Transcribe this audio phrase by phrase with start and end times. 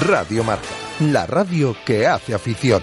[0.00, 0.66] Radio Marca,
[1.00, 2.82] la radio que hace afición.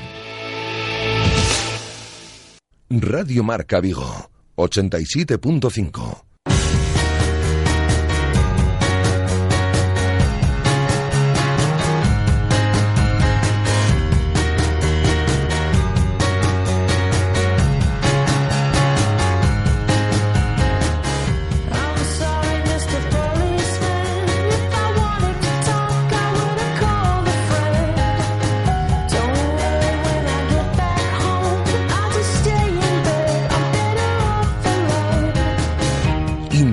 [2.90, 6.27] Radio Marca Vigo, 87.5.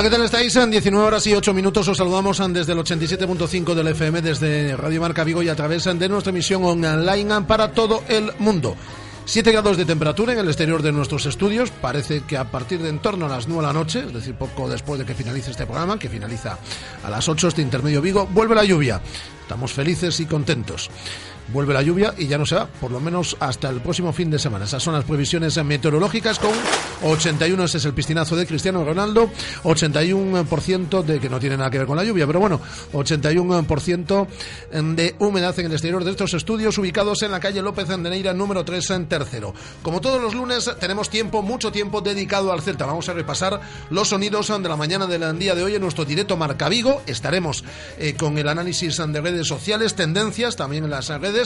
[0.00, 0.56] Hola, ¿qué tal estáis?
[0.56, 5.02] En 19 horas y 8 minutos os saludamos desde el 87.5 del FM, desde Radio
[5.02, 8.74] Marca Vigo y a través de nuestra emisión online para todo el mundo.
[9.26, 11.70] 7 grados de temperatura en el exterior de nuestros estudios.
[11.70, 14.34] Parece que a partir de en torno a las 9 de la noche, es decir,
[14.36, 16.56] poco después de que finalice este programa, que finaliza
[17.04, 19.02] a las 8 este intermedio Vigo, vuelve la lluvia.
[19.42, 20.88] Estamos felices y contentos
[21.52, 24.38] vuelve la lluvia y ya no se por lo menos hasta el próximo fin de
[24.38, 24.64] semana.
[24.64, 26.50] Esas son las previsiones meteorológicas con
[27.02, 29.30] 81, ese es el piscinazo de Cristiano Ronaldo,
[29.62, 32.60] 81% de que no tiene nada que ver con la lluvia, pero bueno,
[32.92, 34.26] 81%
[34.96, 38.34] de humedad en el exterior de estos estudios ubicados en la calle López de Neira
[38.34, 39.54] número 3 en tercero.
[39.82, 42.86] Como todos los lunes tenemos tiempo, mucho tiempo dedicado al Celta.
[42.86, 43.60] Vamos a repasar
[43.90, 47.02] los sonidos de la mañana del día de hoy en nuestro directo Marca Vigo.
[47.06, 47.64] Estaremos
[47.98, 51.39] eh, con el análisis de redes sociales, tendencias también en las redes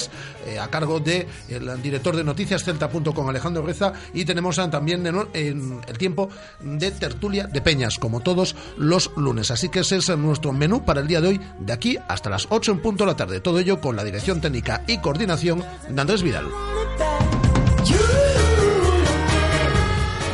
[0.46, 5.80] eh, a cargo del el director de noticias celta.com Alejandro Reza y tenemos también en,
[5.86, 6.28] el tiempo
[6.60, 9.50] de tertulia de Peñas como todos los lunes.
[9.50, 12.46] Así que ese es nuestro menú para el día de hoy de aquí hasta las
[12.50, 13.40] 8 en punto de la tarde.
[13.40, 16.46] Todo ello con la dirección técnica y coordinación de Andrés Vidal.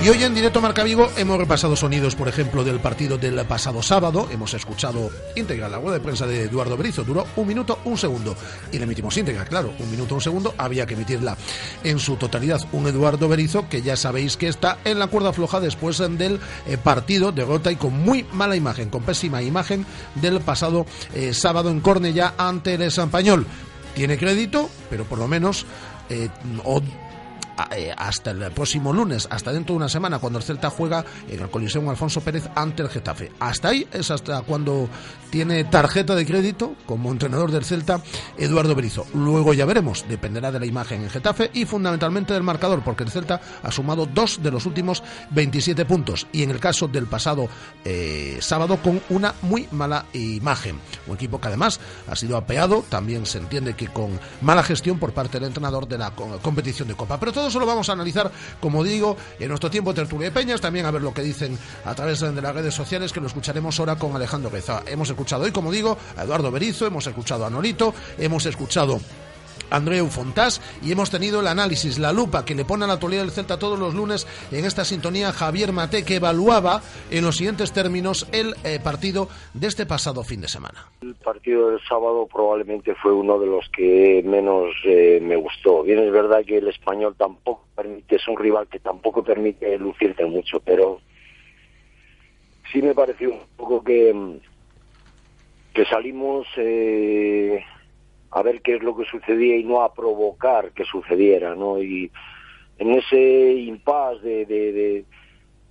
[0.03, 3.83] Y hoy en directo Marca Vigo hemos repasado sonidos, por ejemplo, del partido del pasado
[3.83, 4.29] sábado.
[4.33, 7.05] Hemos escuchado íntegra la rueda de prensa de Eduardo Berizo.
[7.05, 8.35] Duró un minuto, un segundo.
[8.73, 9.75] Y la emitimos íntegra, claro.
[9.79, 10.55] Un minuto, un segundo.
[10.57, 11.37] Había que emitirla
[11.85, 12.63] en su totalidad.
[12.73, 16.79] Un Eduardo Berizo que ya sabéis que está en la cuerda floja después del eh,
[16.79, 19.85] partido, derrota y con muy mala imagen, con pésima imagen
[20.15, 23.47] del pasado eh, sábado en Cornellá ante el Español.
[23.95, 25.67] Tiene crédito, pero por lo menos...
[26.09, 26.31] Eh,
[27.97, 31.51] hasta el próximo lunes, hasta dentro de una semana, cuando el Celta juega en el
[31.51, 33.33] Coliseum Alfonso Pérez ante el Getafe.
[33.41, 34.89] Hasta ahí es hasta cuando
[35.31, 38.01] tiene tarjeta de crédito como entrenador del Celta
[38.37, 39.07] Eduardo Berizo.
[39.15, 43.11] Luego ya veremos, dependerá de la imagen en Getafe y fundamentalmente del marcador, porque el
[43.11, 47.49] Celta ha sumado dos de los últimos 27 puntos y en el caso del pasado
[47.85, 50.79] eh, sábado con una muy mala imagen.
[51.07, 55.13] Un equipo que además ha sido apeado, también se entiende que con mala gestión por
[55.13, 57.19] parte del entrenador de la competición de Copa.
[57.19, 58.31] Pero todo eso lo vamos a analizar,
[58.61, 61.95] como digo, en nuestro tiempo tertulia de Peñas, también a ver lo que dicen a
[61.95, 64.83] través de las redes sociales, que lo escucharemos ahora con Alejandro Beza.
[64.87, 69.01] Hemos escuchado hoy, como digo, a Eduardo Berizo, hemos escuchado a Nolito, hemos escuchado
[69.71, 73.23] Andreu Fontás y hemos tenido el análisis, la lupa que le pone a la actualidad
[73.23, 77.73] del Celta todos los lunes en esta sintonía Javier Mate que evaluaba en los siguientes
[77.73, 80.87] términos el eh, partido de este pasado fin de semana.
[81.03, 85.83] El partido del sábado probablemente fue uno de los que menos eh, me gustó.
[85.83, 90.25] Bien es verdad que el español tampoco permite, es un rival que tampoco permite lucirte
[90.27, 91.01] mucho, pero
[92.73, 94.39] sí me pareció un poco que,
[95.75, 96.47] que salimos...
[96.57, 97.63] Eh,
[98.31, 101.83] a ver qué es lo que sucedía y no a provocar que sucediera, ¿no?
[101.83, 102.11] Y
[102.79, 105.05] en ese impasse de,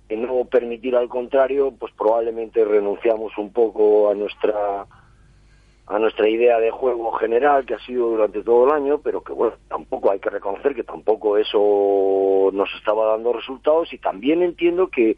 [0.08, 4.86] de, no permitir al contrario, pues probablemente renunciamos un poco a nuestra
[5.86, 9.32] a nuestra idea de juego general que ha sido durante todo el año, pero que
[9.32, 14.88] bueno, tampoco hay que reconocer que tampoco eso nos estaba dando resultados y también entiendo
[14.88, 15.16] que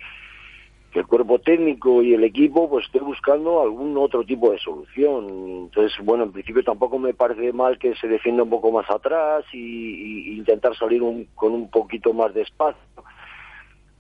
[0.92, 5.26] que el cuerpo técnico y el equipo pues esté buscando algún otro tipo de solución.
[5.64, 9.44] Entonces, bueno, en principio tampoco me parece mal que se defienda un poco más atrás
[9.54, 11.02] y, intentar salir
[11.34, 12.82] con un poquito más de espacio.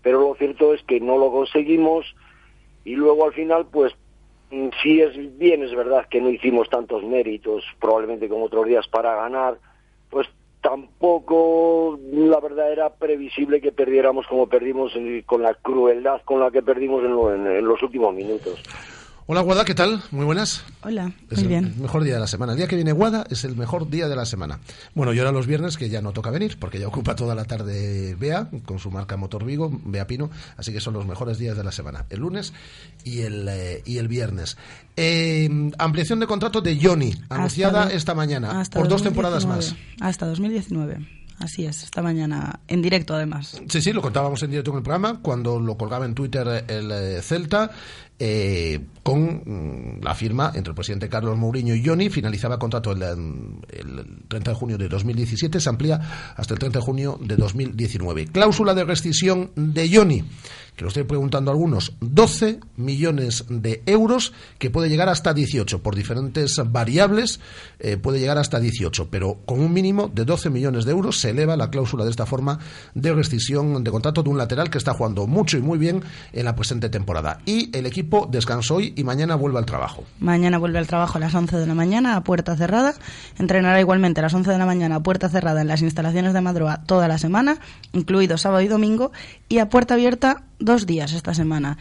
[0.02, 2.14] Pero lo cierto es que no lo conseguimos
[2.84, 3.94] y luego al final pues
[4.82, 9.14] sí es bien, es verdad que no hicimos tantos méritos probablemente como otros días para
[9.14, 9.56] ganar,
[10.10, 10.28] pues
[10.62, 14.92] tampoco la verdad era previsible que perdiéramos como perdimos
[15.26, 18.62] con la crueldad con la que perdimos en, los últimos minutos.
[19.32, 20.02] Hola Guada, ¿qué tal?
[20.10, 20.62] Muy buenas.
[20.82, 21.74] Hola, es muy bien.
[21.80, 22.52] Mejor día de la semana.
[22.52, 24.58] El día que viene Guada es el mejor día de la semana.
[24.94, 27.46] Bueno, y ahora los viernes que ya no toca venir, porque ya ocupa toda la
[27.46, 31.56] tarde Bea, con su marca Motor Vigo, Bea Pino, así que son los mejores días
[31.56, 32.52] de la semana, el lunes
[33.04, 34.58] y el, eh, y el viernes.
[34.96, 39.74] Eh, ampliación de contrato de Johnny, anunciada esta mañana, por dos temporadas más.
[39.98, 41.22] Hasta 2019.
[41.42, 43.60] Así es, esta mañana, en directo además.
[43.68, 46.92] Sí, sí, lo contábamos en directo en el programa, cuando lo colgaba en Twitter el
[46.92, 47.72] eh, Celta,
[48.24, 52.08] eh, con mm, la firma entre el presidente Carlos Mourinho y Johnny.
[52.08, 56.00] Finalizaba contrato el, el, 30 de junio de 2017, se amplía
[56.36, 58.26] hasta el 30 de junio de 2019.
[58.26, 60.24] Cláusula de rescisión de Johnny
[60.76, 65.82] que lo estoy preguntando a algunos, 12 millones de euros, que puede llegar hasta 18.
[65.82, 67.40] Por diferentes variables
[67.78, 71.30] eh, puede llegar hasta 18, pero con un mínimo de 12 millones de euros se
[71.30, 72.58] eleva la cláusula de esta forma
[72.94, 76.02] de rescisión de contrato de un lateral que está jugando mucho y muy bien
[76.32, 77.40] en la presente temporada.
[77.44, 80.04] Y el equipo descansó hoy y mañana vuelve al trabajo.
[80.20, 82.94] Mañana vuelve al trabajo a las 11 de la mañana a puerta cerrada.
[83.38, 86.40] Entrenará igualmente a las 11 de la mañana a puerta cerrada en las instalaciones de
[86.40, 87.58] Madroa toda la semana,
[87.92, 89.12] incluido sábado y domingo,
[89.48, 91.76] y a puerta abierta dos días esta semana.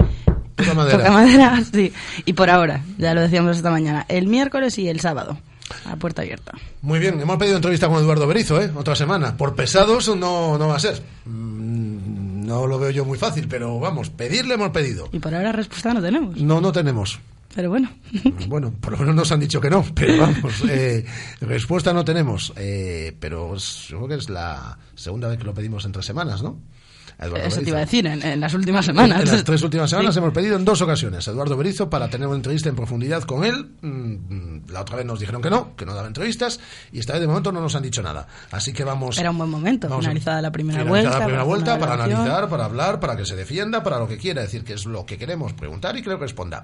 [0.55, 1.11] Toca madera.
[1.11, 1.93] madera, sí.
[2.25, 5.37] Y por ahora, ya lo decíamos esta mañana, el miércoles y el sábado.
[5.85, 6.53] A puerta abierta.
[6.81, 8.69] Muy bien, hemos pedido entrevista con Eduardo Berizo, ¿eh?
[8.75, 9.37] Otra semana.
[9.37, 11.01] Por pesados no, no va a ser.
[11.25, 12.20] Mm,
[12.51, 15.07] no lo veo yo muy fácil, pero vamos, pedirle hemos pedido.
[15.11, 16.35] Y por ahora respuesta no tenemos.
[16.37, 17.19] No, no tenemos.
[17.55, 17.89] Pero bueno.
[18.47, 21.05] Bueno, por lo menos nos han dicho que no, pero vamos, eh,
[21.39, 22.51] respuesta no tenemos.
[22.57, 23.55] Eh, pero
[23.87, 26.59] creo que es la segunda vez que lo pedimos en tres semanas, ¿no?
[27.21, 29.21] Eso te iba a decir, en, las últimas semanas.
[29.21, 32.27] En, las tres últimas semanas hemos pedido en dos ocasiones a Eduardo Berizo para tener
[32.27, 33.71] una entrevista en profundidad con él.
[33.81, 36.59] Mm, la otra vez nos dijeron que no, que no daba entrevistas,
[36.91, 38.27] y esta vez de momento no nos han dicho nada.
[38.49, 39.19] Así que vamos.
[39.19, 41.19] Era un buen momento, finalizada la primera vuelta.
[41.19, 44.41] la primera vuelta para analizar, para hablar, para que se defienda, para lo que quiera,
[44.41, 46.63] decir que es lo que queremos preguntar y que responda.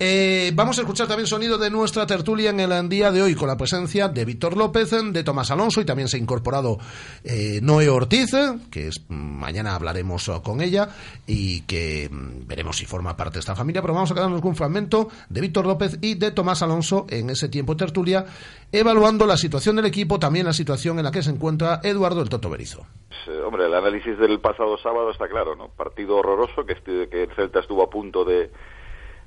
[0.00, 3.46] Eh, vamos a escuchar también sonido de nuestra tertulia en el día de hoy con
[3.46, 6.78] la presencia de Víctor López, de Tomás Alonso y también se ha incorporado
[7.22, 8.32] eh, Noé Ortiz,
[8.70, 10.88] que es, mañana hablaremos con ella
[11.26, 14.50] y que mm, veremos si forma parte de esta familia, pero vamos a quedarnos con
[14.50, 18.24] un fragmento de Víctor López y de Tomás Alonso en ese tiempo tertulia,
[18.72, 22.28] evaluando la situación del equipo, también la situación en la que se encuentra Eduardo el
[22.28, 22.86] Toto Berizo.
[23.08, 25.68] Pues, eh, hombre, el análisis del pasado sábado está claro, ¿no?
[25.68, 26.74] Partido horroroso, que,
[27.08, 28.50] que el Celta estuvo a punto de,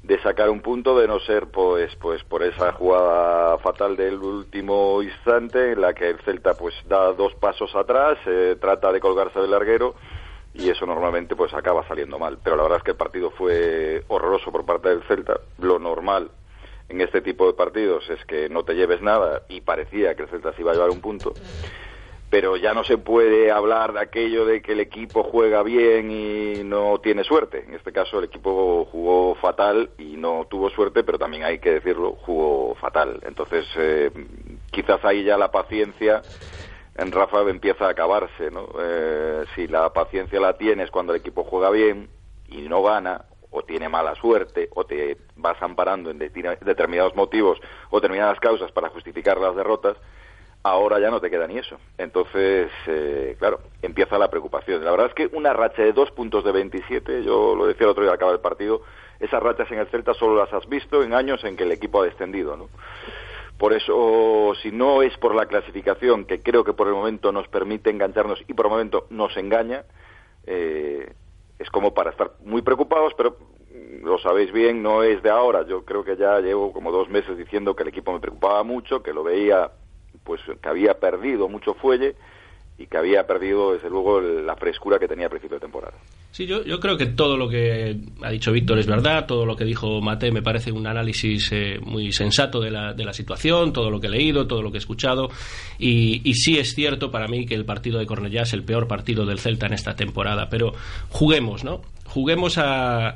[0.07, 5.01] de sacar un punto de no ser pues pues por esa jugada fatal del último
[5.01, 9.39] instante en la que el Celta pues da dos pasos atrás eh, trata de colgarse
[9.39, 9.95] del larguero
[10.57, 12.39] y eso normalmente pues acaba saliendo mal.
[12.43, 15.39] Pero la verdad es que el partido fue horroroso por parte del Celta.
[15.59, 16.31] Lo normal
[16.87, 20.29] en este tipo de partidos es que no te lleves nada y parecía que el
[20.29, 21.33] Celta se iba a llevar un punto.
[22.29, 26.63] Pero ya no se puede hablar de aquello de que el equipo juega bien y
[26.63, 27.63] no tiene suerte.
[27.67, 31.71] En este caso el equipo jugó fatal y no tuvo suerte, pero también hay que
[31.71, 33.19] decirlo, jugó fatal.
[33.27, 34.11] Entonces eh,
[34.71, 36.21] quizás ahí ya la paciencia
[36.95, 38.67] en Rafa empieza a acabarse, ¿no?
[38.79, 42.09] Eh, si la paciencia la tienes cuando el equipo juega bien
[42.47, 47.59] y no gana, o tiene mala suerte, o te vas amparando en determinados motivos
[47.89, 49.95] o determinadas causas para justificar las derrotas,
[50.61, 51.77] ahora ya no te queda ni eso.
[51.97, 54.83] Entonces, eh, claro, empieza la preocupación.
[54.83, 57.91] La verdad es que una racha de dos puntos de 27, yo lo decía el
[57.91, 58.81] otro día al acabar el partido,
[59.19, 62.01] esas rachas en el Celta solo las has visto en años en que el equipo
[62.01, 62.69] ha descendido, ¿no?
[63.57, 67.47] Por eso, si no es por la clasificación, que creo que por el momento nos
[67.47, 69.85] permite engancharnos y por el momento nos engaña,
[70.45, 71.13] eh,
[71.57, 73.37] es como para estar muy preocupados, pero
[74.03, 75.65] lo sabéis bien, no es de ahora.
[75.65, 79.01] Yo creo que ya llevo como dos meses diciendo que el equipo me preocupaba mucho,
[79.01, 79.71] que lo veía,
[80.23, 82.15] pues que había perdido mucho fuelle
[82.77, 85.93] y que había perdido, desde luego, la frescura que tenía a principio de temporada.
[86.35, 89.55] Sí, yo, yo creo que todo lo que ha dicho Víctor es verdad, todo lo
[89.55, 93.71] que dijo Mate me parece un análisis eh, muy sensato de la, de la situación,
[93.71, 95.29] todo lo que he leído, todo lo que he escuchado,
[95.79, 98.85] y, y sí es cierto para mí que el partido de Cornellá es el peor
[98.85, 100.73] partido del Celta en esta temporada, pero
[101.07, 101.83] juguemos, ¿no?
[102.03, 103.15] Juguemos a,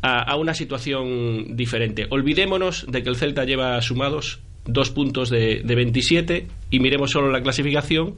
[0.00, 2.06] a, una situación diferente.
[2.08, 7.32] Olvidémonos de que el Celta lleva sumados dos puntos de, de 27 y miremos solo
[7.32, 8.14] la clasificación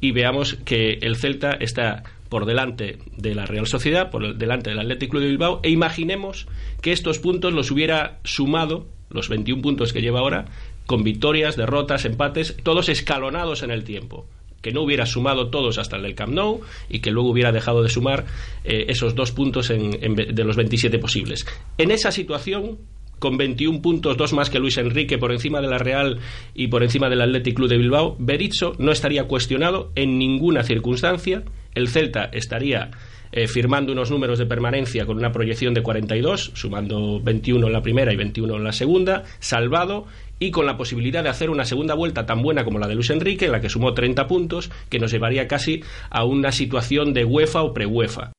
[0.00, 4.78] y veamos que el Celta está por delante de la Real Sociedad, por delante del
[4.78, 6.46] Athletic Club de Bilbao, e imaginemos
[6.80, 10.46] que estos puntos los hubiera sumado, los 21 puntos que lleva ahora,
[10.86, 14.24] con victorias, derrotas, empates, todos escalonados en el tiempo
[14.62, 17.82] que no hubiera sumado todos hasta el del Camp Nou y que luego hubiera dejado
[17.82, 18.24] de sumar
[18.64, 21.44] eh, esos dos puntos de los 27 posibles.
[21.76, 22.78] En esa situación,
[23.18, 26.20] con 21 puntos, dos más que Luis Enrique por encima de la Real
[26.54, 31.42] y por encima del Athletic Club de Bilbao, Berizzo no estaría cuestionado en ninguna circunstancia.
[31.74, 32.90] El Celta estaría
[33.32, 37.80] eh, firmando unos números de permanencia con una proyección de 42, sumando 21 en la
[37.80, 40.06] primera y 21 en la segunda, salvado
[40.38, 43.10] y con la posibilidad de hacer una segunda vuelta tan buena como la de Luis
[43.10, 47.24] Enrique, en la que sumó 30 puntos, que nos llevaría casi a una situación de
[47.24, 48.32] UEFA o pre-UEFA.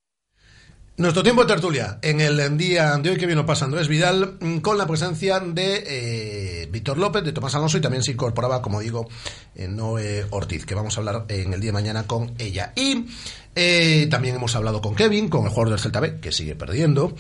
[0.96, 4.58] Nuestro tiempo de tertulia en el día de hoy que vino pasando es Vidal mm,
[4.58, 8.80] con la presencia de eh, Víctor López, de Tomás Alonso y también se incorporaba, como
[8.80, 9.10] digo,
[9.56, 12.74] eh, Noé Ortiz, que vamos a hablar en el día de mañana con ella.
[12.76, 13.08] Y
[13.56, 17.16] eh, también hemos hablado con Kevin, con el jugador del Celta B, que sigue perdiendo.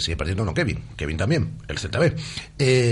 [0.00, 2.16] sigue perdiendo, no Kevin, Kevin también, el Celta B.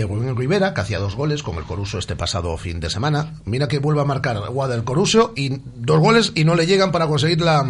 [0.05, 3.41] Rubén Rivera, que hacía dos goles con el Coruso este pasado fin de semana.
[3.47, 6.93] Mira que vuelve a marcar Guada el Coruso y dos goles y no le llegan
[6.93, 7.67] para conseguir la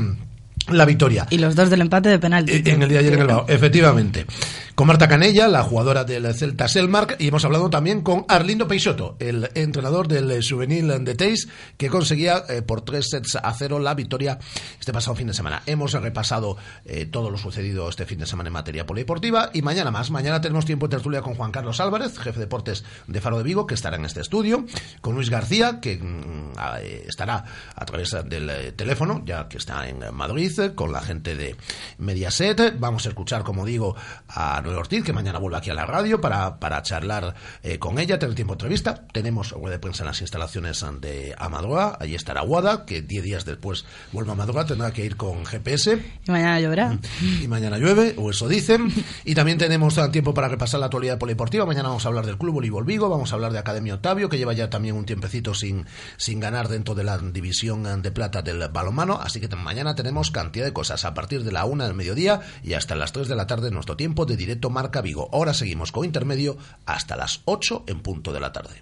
[0.68, 1.26] la victoria.
[1.30, 2.52] Y los dos del empate de penalti.
[2.52, 4.26] Eh, en el día de ayer en el Bao, efectivamente
[4.75, 9.16] con Marta Canella, la jugadora del Celta Selmark, y hemos hablado también con Arlindo Peixoto,
[9.21, 13.95] el entrenador del Juvenil de Teis, que conseguía eh, por tres sets a cero la
[13.95, 14.37] victoria
[14.81, 15.62] este pasado fin de semana.
[15.66, 19.93] Hemos repasado eh, todo lo sucedido este fin de semana en materia polideportiva y mañana
[19.93, 20.11] más.
[20.11, 23.45] Mañana tenemos tiempo de tertulia con Juan Carlos Álvarez, jefe de deportes de Faro de
[23.45, 24.64] Vigo, que estará en este estudio,
[25.00, 27.45] con Luis García, que mm, eh, estará
[27.76, 31.54] a través del teléfono, ya que está en Madrid, con la gente de
[31.99, 32.76] Mediaset.
[32.81, 33.95] Vamos a escuchar, como digo,
[34.26, 37.99] a Manuel Ortiz, que mañana vuelve aquí a la radio para, para charlar eh, con
[37.99, 39.06] ella, tener tiempo de entrevista.
[39.12, 43.44] Tenemos web de prensa en las instalaciones de Amadroa, allí estará Guada, que 10 días
[43.44, 46.02] después vuelve a Amadroa, tendrá que ir con GPS.
[46.26, 46.99] Y mañana lloverá.
[47.42, 48.90] Y mañana llueve, o eso dicen.
[49.26, 51.66] Y también tenemos tiempo para repasar la actualidad polideportiva.
[51.66, 54.38] Mañana vamos a hablar del Club Voleibol Vigo, vamos a hablar de Academia Octavio, que
[54.38, 55.85] lleva ya también un tiempecito sin,
[56.16, 59.21] sin ganar dentro de la división de plata del balonmano.
[59.21, 62.73] Así que mañana tenemos cantidad de cosas a partir de la una del mediodía y
[62.73, 65.28] hasta las 3 de la tarde nuestro tiempo de directo Marca Vigo.
[65.32, 66.56] Ahora seguimos con intermedio
[66.87, 68.80] hasta las 8 en punto de la tarde.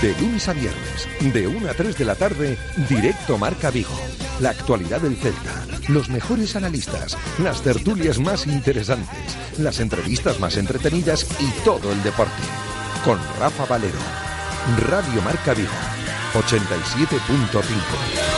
[0.00, 2.56] De lunes a viernes, de 1 a 3 de la tarde,
[2.88, 3.94] directo Marca Vigo.
[4.40, 11.26] La actualidad del Celta, los mejores analistas, las tertulias más interesantes, las entrevistas más entretenidas
[11.40, 12.32] y todo el deporte.
[13.04, 13.98] Con Rafa Valero.
[14.88, 15.68] Radio Marca Vigo,
[16.34, 18.37] 87.5.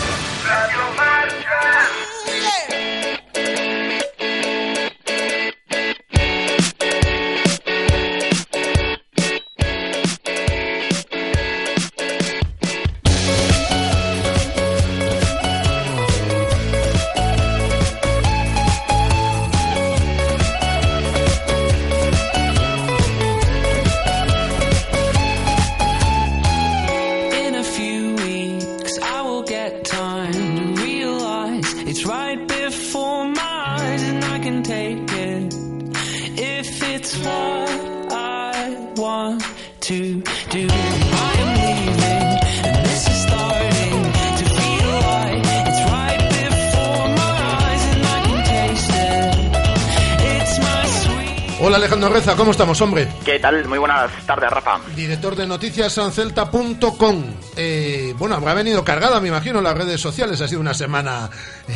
[52.09, 53.07] Reza, ¿cómo estamos, hombre?
[53.23, 53.65] ¿Qué tal?
[53.67, 54.79] Muy buenas tardes, Rafa.
[54.95, 57.23] Director de noticias sancelta.com.
[57.55, 60.41] Eh, bueno, habrá venido cargada, me imagino, las redes sociales.
[60.41, 61.29] Ha sido una semana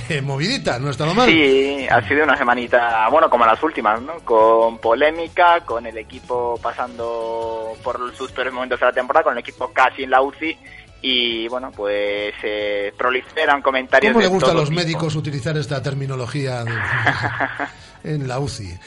[0.09, 1.29] eh, movidita, ¿no está mal?
[1.29, 4.13] Sí, ha sido una semanita, bueno, como las últimas, ¿no?
[4.23, 9.39] Con polémica, con el equipo pasando por sus peores momentos de la temporada, con el
[9.39, 10.57] equipo casi en la UCI
[11.01, 14.11] y bueno, pues eh, proliferan comentarios.
[14.11, 16.63] ¿Cómo le gusta a los médicos utilizar esta terminología?
[18.05, 18.77] en la UCI.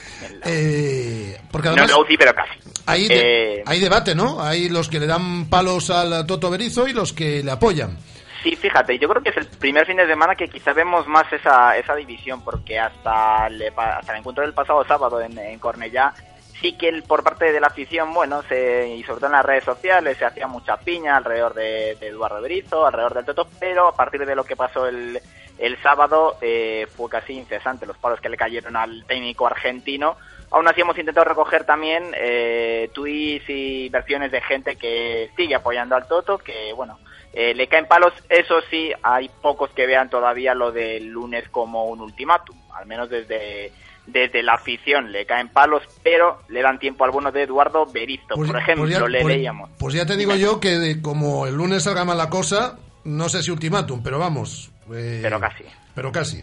[0.44, 2.58] Eh, porque además, no en la UCI, pero casi.
[2.86, 4.42] Hay, eh, hay debate, ¿no?
[4.42, 7.98] Hay los que le dan palos al Toto Berizo y los que le apoyan.
[8.42, 11.30] Sí, fíjate, yo creo que es el primer fin de semana que quizá vemos más
[11.32, 16.14] esa, esa división, porque hasta el, hasta el encuentro del pasado sábado en, en Cornellá,
[16.60, 19.44] sí que el, por parte de la afición, bueno, se, y sobre todo en las
[19.44, 23.88] redes sociales, se hacía mucha piña alrededor de, de Eduardo Berizo, alrededor del Toto, pero
[23.88, 25.20] a partir de lo que pasó el,
[25.58, 30.16] el sábado eh, fue casi incesante los palos que le cayeron al técnico argentino.
[30.50, 35.94] Aún así hemos intentado recoger también eh, tweets y versiones de gente que sigue apoyando
[35.94, 36.98] al Toto, que bueno,
[37.34, 38.14] eh, le caen palos.
[38.30, 43.10] Eso sí, hay pocos que vean todavía lo del lunes como un ultimátum, al menos
[43.10, 43.72] desde
[44.06, 48.36] desde la afición le caen palos, pero le dan tiempo al bueno de Eduardo Berizo.
[48.36, 49.68] Pues- por ejemplo, pues ya- le pues- leíamos.
[49.78, 53.28] Pues ya te digo yo que de- como el lunes salga mal la cosa, no
[53.28, 54.70] sé si ultimátum, pero vamos.
[54.94, 55.64] Eh, Pero casi.
[55.94, 56.42] Pero casi.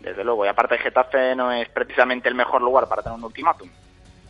[0.00, 3.68] Desde luego, y aparte Getafe no es precisamente el mejor lugar para tener un ultimátum.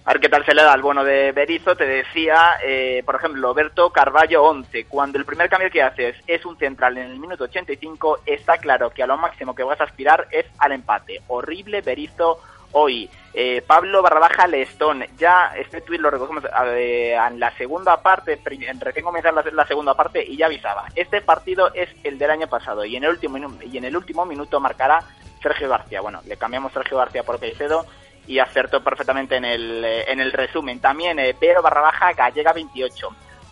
[0.04, 1.76] A ver qué tal se le da al bono de Berizzo.
[1.76, 4.86] Te decía, eh, por ejemplo, Berto Carballo 11.
[4.86, 8.90] Cuando el primer cambio que haces es un central en el minuto 85, está claro
[8.90, 11.22] que a lo máximo que vas a aspirar es al empate.
[11.28, 12.40] Horrible Berizzo
[12.72, 13.08] hoy.
[13.34, 15.04] Eh, Pablo Barrabaja Lestón.
[15.16, 16.44] Ya este tuit lo recogemos
[16.76, 20.86] en la segunda parte, recién comenzar la, la segunda parte y ya avisaba.
[20.94, 24.26] Este partido es el del año pasado y en el último, y en el último
[24.26, 25.02] minuto marcará
[25.42, 26.00] Sergio García.
[26.00, 27.86] Bueno, le cambiamos Sergio García por Caicedo
[28.26, 30.80] y acertó perfectamente en el, eh, en el resumen.
[30.80, 33.08] También eh, Pedro Barrabaja Gallega 28.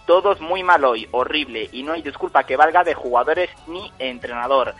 [0.06, 4.74] Todos muy mal hoy, horrible, y no hay disculpa que valga de jugadores ni entrenador.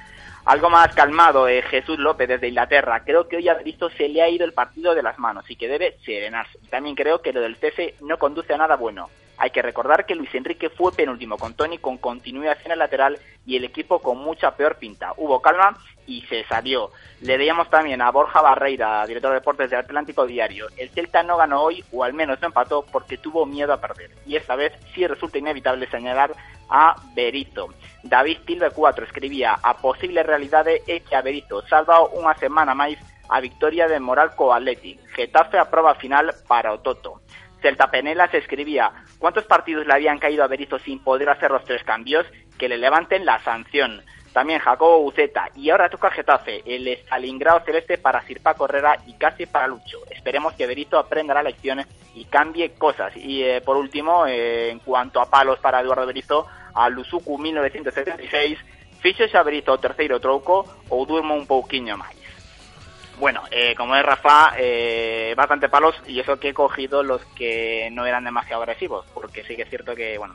[0.51, 3.05] Algo más calmado, eh, Jesús López desde Inglaterra.
[3.05, 5.55] Creo que hoy a Berizzo se le ha ido el partido de las manos y
[5.55, 6.59] que debe serenarse.
[6.69, 9.11] También creo que lo del cese no conduce a nada bueno.
[9.41, 13.19] Hay que recordar que Luis Enrique fue penúltimo con Tony con continuidad en el lateral
[13.47, 15.15] y el equipo con mucha peor pinta.
[15.17, 16.91] Hubo calma y se salió.
[17.23, 20.67] Le veíamos también a Borja Barreira, director de deportes del Atlántico Diario.
[20.77, 24.11] El Celta no ganó hoy, o al menos no empató, porque tuvo miedo a perder.
[24.27, 26.33] Y esta vez sí resulta inevitable señalar
[26.69, 27.69] a Berito.
[28.03, 33.01] David Tilbe 4 escribía a posible realidade é que a Berito salva unha semana máis
[33.31, 34.99] a victoria de Moral co Atleti.
[35.15, 37.23] Getafe a prova final para o Toto.
[37.61, 41.83] Celta Penelas escribía cuántos partidos le habían caído a Berizzo sin poder hacer los tres
[41.85, 42.27] cambios,
[42.59, 44.03] que le levanten la sanción.
[44.33, 45.49] También Jacobo Buceta.
[45.57, 49.99] Y ahora toca Getafe, el Stalingrado celeste para Sirpa Correra y casi para Lucho.
[50.11, 51.85] Esperemos que Berizzo aprenda la lección
[52.15, 53.17] y cambie cosas.
[53.17, 58.59] Y eh, por último, eh, en cuanto a palos para Eduardo Berizzo, a Luzuku 1976,
[59.01, 62.20] ficho xa Berizzo o terceiro trouco ou durmo un pouquiño máis.
[63.21, 67.89] Bueno, eh, como es Rafa, eh, bastante palos y eso que he cogido los que
[67.93, 70.35] no eran demasiado agresivos, porque sí que es cierto que, bueno,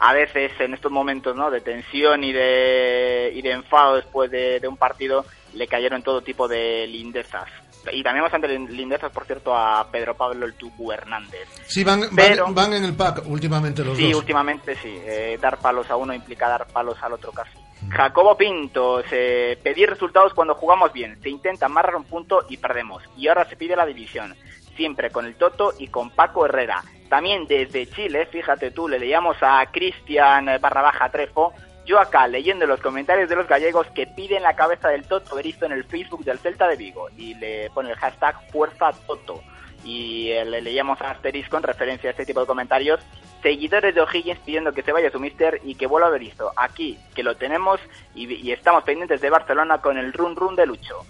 [0.00, 1.50] a veces en estos momentos ¿no?
[1.50, 6.20] de tensión y de, y de enfado después de, de un partido le cayeron todo
[6.20, 7.48] tipo de lindezas.
[7.92, 11.48] Y también bastante lin- lindezas, por cierto, a Pedro Pablo el Tucu Hernández.
[11.68, 14.20] Sí, van, van- Pero- van en el pack últimamente los Sí, dos.
[14.20, 14.98] últimamente sí.
[15.06, 17.56] Eh, dar palos a uno implica dar palos al otro casi.
[17.90, 21.20] Jacobo Pinto, se pedir resultados cuando jugamos bien.
[21.22, 23.02] Se intenta amarrar un punto y perdemos.
[23.16, 24.34] Y ahora se pide la división.
[24.76, 26.82] Siempre con el Toto y con Paco Herrera.
[27.08, 31.52] También desde Chile, fíjate tú, le leíamos a Cristian eh, barra baja Trefo.
[31.86, 35.66] Yo acá leyendo los comentarios de los gallegos que piden la cabeza del Toto Berizo
[35.66, 37.08] en el Facebook del Celta de Vigo.
[37.16, 39.40] Y le pone el hashtag Fuerza Toto
[39.86, 43.00] y eh, le leíamos a asterisco en referencia a este tipo de comentarios.
[43.42, 46.52] Seguidores de O'Higgins pidiendo que se vaya su mister y que vuelva a Berizzo.
[46.56, 47.80] Aquí, que lo tenemos
[48.14, 51.04] y, estamos pendientes de Barcelona con el run run de Lucho.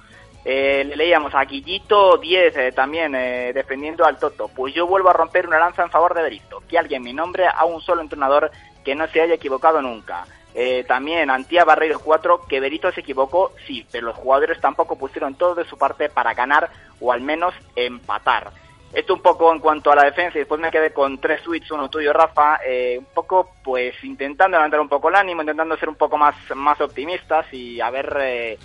[0.45, 4.49] Eh, le leíamos a Guillito 10 eh, también eh, defendiendo al Toto.
[4.49, 6.63] Pues yo vuelvo a romper una lanza en favor de Berizzo.
[6.69, 8.51] Que alguien me nombre a un solo entrenador
[8.85, 10.27] que no se haya equivocado nunca.
[10.59, 15.35] Eh, también Antía Barreiro 4, que Berito se equivocó, sí, pero los jugadores tampoco pusieron
[15.35, 18.53] todo de su parte para ganar o al menos empatar.
[18.93, 21.71] Esto un poco en cuanto a la defensa y después me quedé con tres tweets,
[21.71, 25.89] uno tuyo Rafa, eh, un poco pues intentando levantar un poco el ánimo, intentando ser
[25.89, 28.59] un poco más, más optimistas y a ver eh,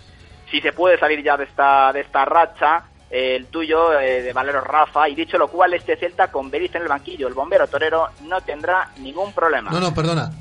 [0.49, 2.85] si se puede salir ya de esta, de esta racha.
[3.09, 6.77] Eh, el tuyo eh, de Valero Rafa y dicho lo cual este Celta con Berizzo
[6.77, 10.31] en el banquillo el bombero torero no tendrá ningún problema No, no, perdona.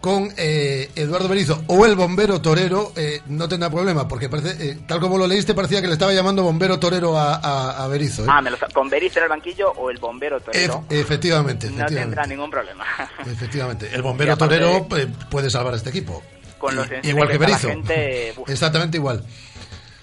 [0.00, 4.78] Con eh, Eduardo Berizo o el bombero torero eh, no tendrá problema, porque parece, eh,
[4.86, 8.22] tal como lo leíste parecía que le estaba llamando bombero torero a, a, a Berizzo.
[8.22, 8.26] ¿eh?
[8.28, 10.84] Ah, me lo con Berizzo en el banquillo o el bombero torero.
[10.88, 12.84] Ef- efectivamente, no tendrá ningún problema.
[13.26, 16.22] Efectivamente, el bombero aparte- torero eh, puede salvar a este equipo.
[16.58, 18.48] Con los igual que gente, uf.
[18.48, 19.24] Exactamente igual.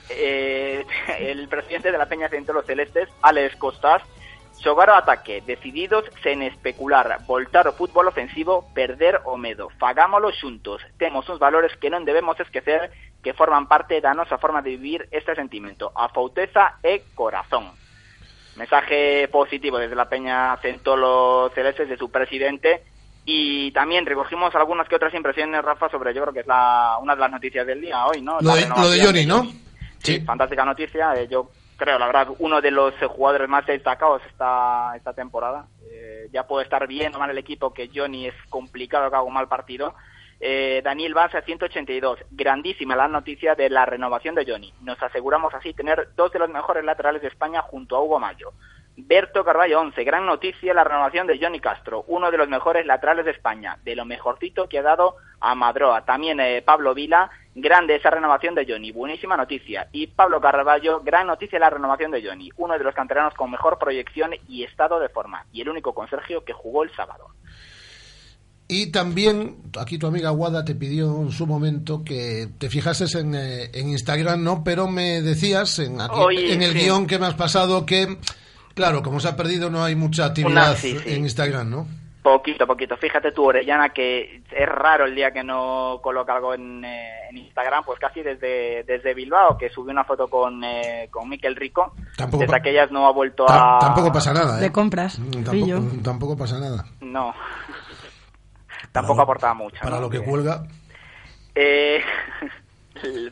[0.10, 0.84] Eh,
[1.20, 4.02] el presidente de la Peña de los Celestes, Alex Costas,
[4.64, 9.70] xogar ao ataque, decididos sen especular, voltar o fútbol ofensivo, perder o medo.
[9.76, 10.80] Fagámolo xuntos.
[10.98, 15.12] Temos uns valores que non debemos esquecer que forman parte da nosa forma de vivir
[15.12, 15.92] este sentimento.
[15.94, 17.76] A fauteza e corazón.
[18.56, 22.88] Mensaje positivo desde la Peña Centolo Celestes de su presidente
[23.26, 27.16] Y también recogimos algunas que otras impresiones, Rafa, sobre yo creo que es la, una
[27.16, 28.40] de las noticias del día hoy, ¿no?
[28.42, 29.48] Lo de, lo de Johnny, ¿no?
[30.00, 31.14] Sí, fantástica noticia.
[31.16, 31.50] Eh, yo
[31.84, 35.68] creo, la verdad, uno de los eh, jugadores más destacados esta, esta temporada.
[35.92, 39.34] Eh, ya puede estar bien mal el equipo, que Johnny es complicado que haga un
[39.34, 39.94] mal partido.
[40.40, 42.20] Eh, Daniel Vaz a 182.
[42.32, 44.74] Grandísima la noticia de la renovación de Johnny.
[44.82, 48.54] Nos aseguramos así tener dos de los mejores laterales de España junto a Hugo Mayo.
[48.96, 50.04] Berto Carballo 11.
[50.04, 53.96] Gran noticia la renovación de Johnny Castro, uno de los mejores laterales de España, de
[53.96, 56.06] lo mejorcito que ha dado a Madroa.
[56.06, 59.88] También eh, Pablo Vila, grande esa renovación de Johnny, buenísima noticia.
[59.92, 63.80] Y Pablo Carballo, gran noticia la renovación de Johnny, uno de los canteranos con mejor
[63.80, 67.28] proyección y estado de forma, y el único con Sergio que jugó el sábado.
[68.68, 73.36] Y también, aquí tu amiga Guada te pidió en su momento que te fijases en,
[73.36, 74.64] eh, en Instagram, ¿no?
[74.64, 76.80] Pero me decías en, aquí- Oye, en el sí.
[76.86, 78.18] guion que me has pasado que,
[78.74, 81.14] claro, como se ha perdido, no hay mucha actividad Una- sí, sí.
[81.14, 81.88] en Instagram, ¿no?
[82.24, 82.96] Poquito, poquito.
[82.96, 87.38] Fíjate tú, Orellana, que es raro el día que no coloca algo en, eh, en
[87.38, 91.94] Instagram, pues casi desde, desde Bilbao, que subió una foto con, eh, con Miquel Rico.
[92.16, 93.78] Tampoco desde aquellas no ha vuelto a...
[93.80, 94.62] Tampoco pasa nada, ¿eh?
[94.62, 95.76] De compras, Mm, pillo.
[95.80, 96.86] Tampoco, tampoco pasa nada.
[97.02, 97.34] No.
[98.94, 99.78] Tampoco aportaba mucho.
[99.82, 100.04] Para ¿no?
[100.04, 100.64] lo que Que- cuelga.
[101.56, 102.02] Eh,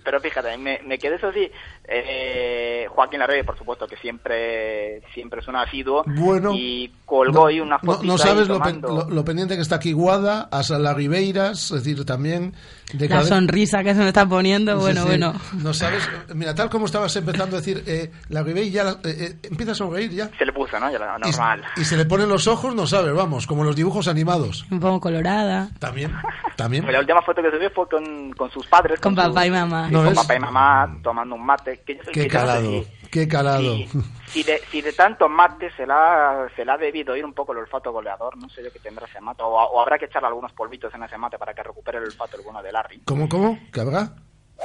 [0.03, 1.49] pero fíjate, me, me quedé eso sí.
[1.87, 6.03] Eh, Joaquín Larrey, por supuesto, que siempre siempre es un asiduo.
[6.05, 8.03] Bueno, Y colgó ahí una No, foto.
[8.05, 11.83] no sabes lo, pen- lo- lo pendiente que está aquí Guada, a Sala Ribeiras, es
[11.83, 12.53] decir, también
[12.93, 15.39] de La cada- sonrisa que se me está poniendo, Es bueno, decir, bueno.
[15.61, 19.35] No sabes, mira, tal como estabas empezando a decir, eh, la Ribey ya eh, eh,
[19.43, 20.29] empieza a sonreír ya.
[20.37, 20.91] Se le puso, ¿no?
[20.91, 21.63] Ya la- Y- normal.
[21.77, 24.65] Y, se le ponen los ojos, no sabes, vamos, como los dibujos animados.
[24.71, 25.69] Un poco colorada.
[25.79, 26.13] También,
[26.63, 26.91] también.
[26.91, 28.99] La última foto que subió fue con, con sus padres.
[28.99, 29.87] Con papá y mamá.
[29.87, 30.17] sí, ¿No con ves?
[30.19, 31.81] papá y mamá tomando un mate.
[31.85, 33.61] Que yo- que Qué yo no sé calado, si- qué calado.
[33.75, 33.89] si,
[34.31, 37.51] si de, si de tanto mate se la, se la ha debido ir un poco
[37.51, 40.27] el olfato goleador, no sé yo qué tendrá ese mate, o, o habrá que echarle
[40.27, 43.01] algunos polvitos en ese mate para que recupere el olfato el bueno de Larry.
[43.05, 43.57] ¿Cómo, cómo?
[43.73, 44.09] ¿Qué habrá?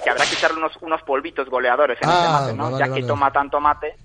[0.04, 2.64] Que habrá que echarle unos, unos polvitos goleadores en Ah, ese mate, ¿no?
[2.64, 3.00] vale, ya vale.
[3.00, 3.96] que toma tanto mate,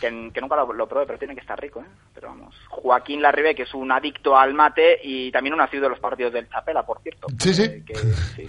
[0.00, 1.86] que, que nunca lo, lo probé, pero tiene que estar rico, ¿eh?
[2.14, 5.90] Pero vamos, Joaquín Larribe, que es un adicto al mate y también un asiduo de
[5.90, 7.28] los partidos del Chapela, por cierto.
[7.38, 7.62] Sí, sí.
[7.62, 8.46] Eh, que- sí.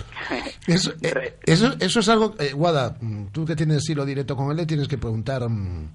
[0.72, 2.96] Eso, eh, eso, eso es algo, eh, Guada,
[3.32, 5.90] tú que tienes hilo directo con él, le tienes que preguntar mm,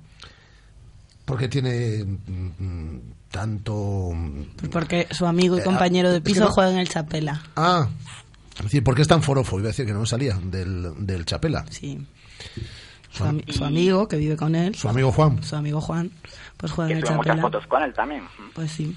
[1.25, 4.11] por qué tiene mm, mm, tanto...
[4.59, 6.79] Pues porque su amigo y Eh, compañero ah, de es que piso no- juega en
[6.79, 7.42] el Chapela.
[7.57, 7.88] Ah,
[8.57, 9.59] es decir, ¿por qué es tan forofo?
[9.59, 11.64] Iba a decir que no me salía del, del Chapela.
[11.71, 11.99] Sí.
[13.16, 14.74] Su, ami- su amigo, que vive con él.
[14.74, 15.42] Su amigo Juan.
[15.42, 16.11] Su amigo Juan,
[16.57, 17.42] pues juega que en el sube muchas Chapela.
[17.42, 18.22] fotos con él también.
[18.55, 18.94] Pues sí.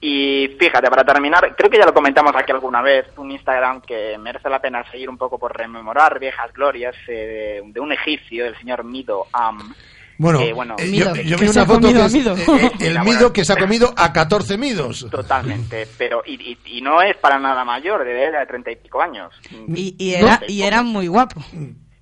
[0.00, 4.18] Y fíjate, para terminar, creo que ya lo comentamos aquí alguna vez, un Instagram que
[4.18, 8.44] merece la pena seguir un poco por rememorar viejas glorias eh, de, de un egipcio,
[8.44, 9.74] el señor Mido Am.
[10.18, 12.36] Bueno, que, bueno, eh, Mido, yo, yo vi una foto comido que es, Mido.
[12.36, 15.06] eh, eh, el Mido que se ha comido a 14 Midos.
[15.10, 19.00] Totalmente, pero y, y, y no es para nada mayor, de de treinta y pico
[19.00, 19.32] años.
[19.74, 21.40] Y, y era, y era muy guapo.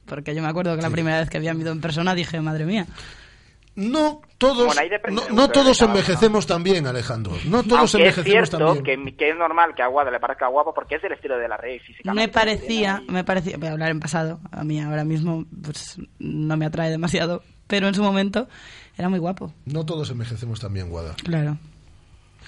[0.06, 2.64] Porque yo me acuerdo que la primera vez que había ido en persona dije, madre
[2.64, 2.86] mía.
[3.74, 7.32] No todos, Bueno, no, todos envejecemos tan bien, Alejandro.
[7.46, 9.06] No todos Aunque es envejecemos cierto tan bien.
[9.06, 11.48] que, que es normal que a Aguada le parezca guapo porque es del estilo de
[11.48, 12.26] la rey físicamente.
[12.26, 16.56] Me parecía, me parecía, voy a hablar en pasado, a mí ahora mismo pues no
[16.58, 18.46] me atrae demasiado, pero en su momento
[18.98, 19.54] era muy guapo.
[19.64, 21.14] No todos envejecemos tan bien, Guada.
[21.24, 21.56] Claro.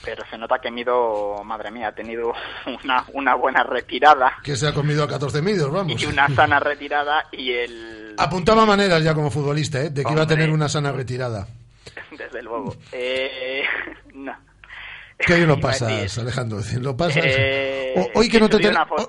[0.05, 2.33] Pero se nota que Mido, madre mía, ha tenido
[2.85, 6.01] una, una buena retirada Que se ha comido a 14 Midos, vamos.
[6.03, 8.15] y una sana retirada y el...
[8.19, 9.91] Apuntaba maneras ya como futbolista, ¿eh?
[9.91, 11.47] De que iba a tener una sana retirada.
[12.19, 12.77] Desde luego.
[12.93, 13.63] Eh,
[14.15, 14.33] no.
[15.17, 16.59] ¿Qué lo Iba a pasas, Alejandro?
[16.81, 17.23] Lo pasas.
[17.25, 18.57] Eh, O- hoy, que no te,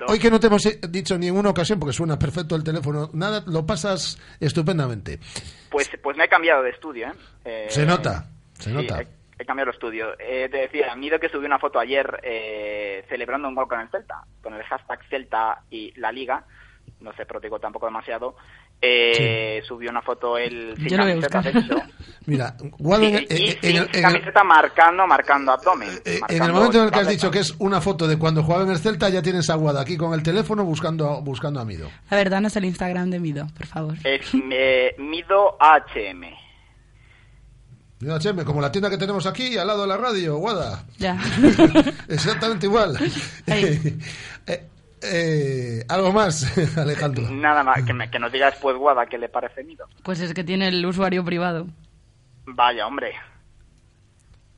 [0.08, 2.63] hoy que no te hemos eh, dicho ni en una ocasión, porque suena perfecto el
[2.63, 5.19] teléfono, nada, lo pasas estupendamente.
[5.69, 7.13] Pues, pues me he cambiado de estudio, ¿eh?
[7.43, 8.27] Eh, Se nota,
[8.60, 9.03] se sí, nota.
[9.38, 10.08] He, cambiado de estudio.
[10.19, 13.89] Eh, te decía, Mido que subió una foto ayer eh, celebrando un gol con el
[13.89, 16.43] Celta, con el hashtag Celta y la Liga.
[17.02, 18.36] No se protegó tampoco demasiado.
[18.82, 21.54] Eh, Subió una foto él sin Yo lo voy a camiseta, buscar.
[21.54, 21.76] de hecho.
[22.26, 23.28] Mira, Guada, Sí, en- y en-
[23.62, 25.89] sin en el- en el- camiseta marcando, marcando abdomen.
[26.06, 28.43] eh, en el momento en el que has dicho que es una foto de cuando
[28.43, 31.65] jugaba en el Celta, ya tienes a Guada aquí con el teléfono buscando, buscando a
[31.65, 31.89] Mido.
[32.10, 33.95] A ver, danos el Instagram de Mido, por favor.
[34.04, 36.26] Es eh, Mido HM.
[37.99, 40.84] Mira, Cheme, como la tienda que tenemos aquí al lado de la radio, Guada.
[40.97, 41.17] Ya.
[42.10, 42.97] Exactamente igual.
[43.47, 44.67] Eh,
[45.01, 47.29] eh, Algo más, Alejandro.
[47.29, 49.88] Nada más, que, me- que nos diga después Guada qué le parece Mido.
[50.03, 51.67] Pues es que tiene el usuario privado.
[52.45, 53.13] Vaya, hombre.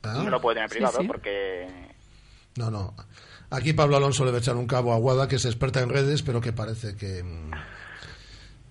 [0.02, 1.06] Ah, No lo puede tener Sí, privado sí.
[1.06, 1.66] porque...
[2.56, 2.94] No, no.
[3.50, 5.88] Aquí Pablo Alonso le va a echar un cabo a Guada, que es experta en
[5.90, 7.50] redes, pero que parece que, mm,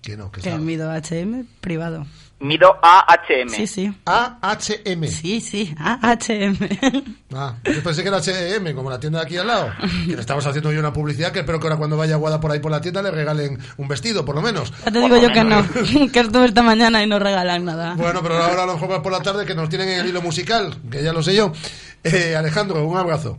[0.02, 2.06] Que no, que Que está- mido HM privado.
[2.40, 3.48] Mido AHM.
[3.48, 3.92] Sí, sí.
[4.04, 5.04] AHM.
[5.08, 6.56] Sí, sí, AHM.
[7.34, 9.70] Ah, yo pensé que era H&M, como la tienda de aquí al lado.
[10.06, 12.50] Que le estamos haciendo yo una publicidad que espero que ahora cuando vaya Guada por
[12.50, 14.72] ahí por la tienda le regalen un vestido, por lo menos.
[14.86, 15.62] Ya te digo yo que no,
[16.12, 17.94] que estuve esta mañana y no regalan nada.
[17.96, 20.06] Bueno, pero ahora a lo mejor va por la tarde que nos tienen en el
[20.06, 21.52] hilo musical, que ya lo sé yo.
[22.02, 23.38] Eh, Alejandro, un abrazo.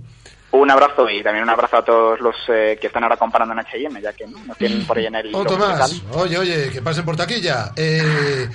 [0.51, 3.59] Un abrazo y también un abrazo a todos los eh, que están ahora comparando en
[3.61, 5.79] H&M, ya que no nos tienen por ahí en el hilo Otro más.
[5.93, 6.11] musical.
[6.13, 7.71] Oye, oye, que pasen por taquilla.
[7.75, 8.47] Eh,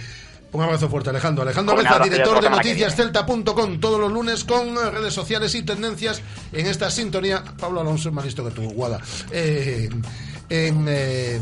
[0.54, 1.42] un abrazo fuerte, Alejandro.
[1.42, 6.66] Alejandro y director de noticiascelta.com, todos los lunes con eh, redes sociales y tendencias en
[6.66, 7.42] esta sintonía.
[7.58, 9.00] Pablo Alonso es más listo que tú, Guada.
[9.32, 9.88] Eh,
[10.48, 11.40] en, eh,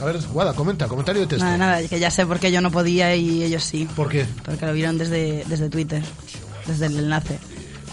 [0.00, 1.44] a ver, Guada, comenta, comentario de texto.
[1.44, 3.88] Nada, nada, que ya sé por qué yo no podía y ellos sí.
[3.94, 4.26] ¿Por qué?
[4.44, 6.02] Porque lo vieron desde, desde Twitter,
[6.66, 7.38] desde el enlace.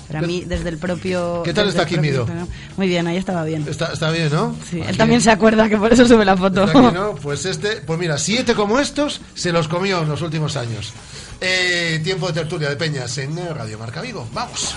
[0.08, 1.42] Pero a mí, desde el propio...
[1.44, 2.22] ¿Qué tal está Quimido?
[2.22, 2.48] Instagram.
[2.78, 3.66] Muy bien, ahí estaba bien.
[3.68, 4.56] Está, está bien, ¿no?
[4.70, 6.64] Sí, él también se acuerda que por eso sube la foto.
[6.64, 7.16] Aquí, ¿no?
[7.16, 10.94] Pues este, pues mira, siete como estos se los comió en los últimos años.
[11.42, 14.28] Eh, tiempo de tertulia de Peñas en Radio Marca Vigo.
[14.34, 14.76] Vamos.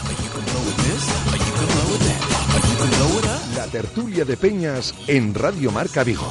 [3.54, 6.28] La tertulia de Peñas en Radio Marca Vigo.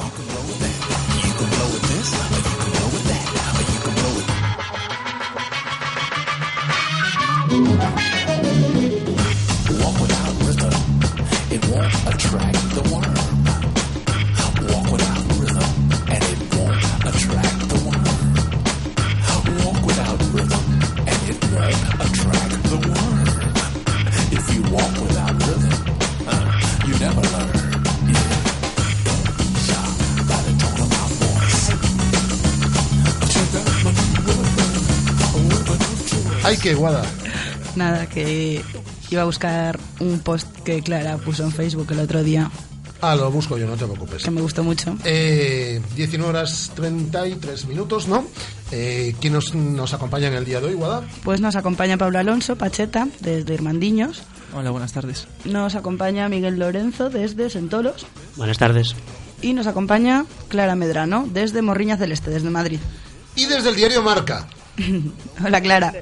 [36.48, 37.02] Ay, qué guada.
[37.76, 38.62] Nada, que
[39.10, 42.50] iba a buscar un post que Clara puso en Facebook el otro día,
[43.02, 44.24] Ah, lo busco yo, no te preocupes.
[44.24, 44.96] que me gustó mucho.
[45.04, 48.24] Eh, 19 horas 33 minutos, ¿no?
[48.72, 51.02] Eh, ¿Quién nos, nos acompaña en el día de hoy, Guada?
[51.22, 54.22] Pues nos acompaña Pablo Alonso Pacheta, desde Irmandiños.
[54.54, 55.28] Hola, buenas tardes.
[55.44, 58.06] Nos acompaña Miguel Lorenzo, desde Sentolos.
[58.36, 58.96] Buenas tardes.
[59.42, 62.80] Y nos acompaña Clara Medrano, desde Morriña Celeste, desde Madrid.
[63.36, 64.48] Y desde el diario Marca.
[65.44, 65.92] Hola, Clara.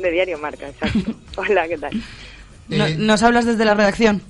[0.00, 1.12] De Diario Marca, exacto.
[1.36, 1.92] Hola, ¿qué tal?
[2.68, 4.22] No- Eh, ¿Nos hablas desde la redacción?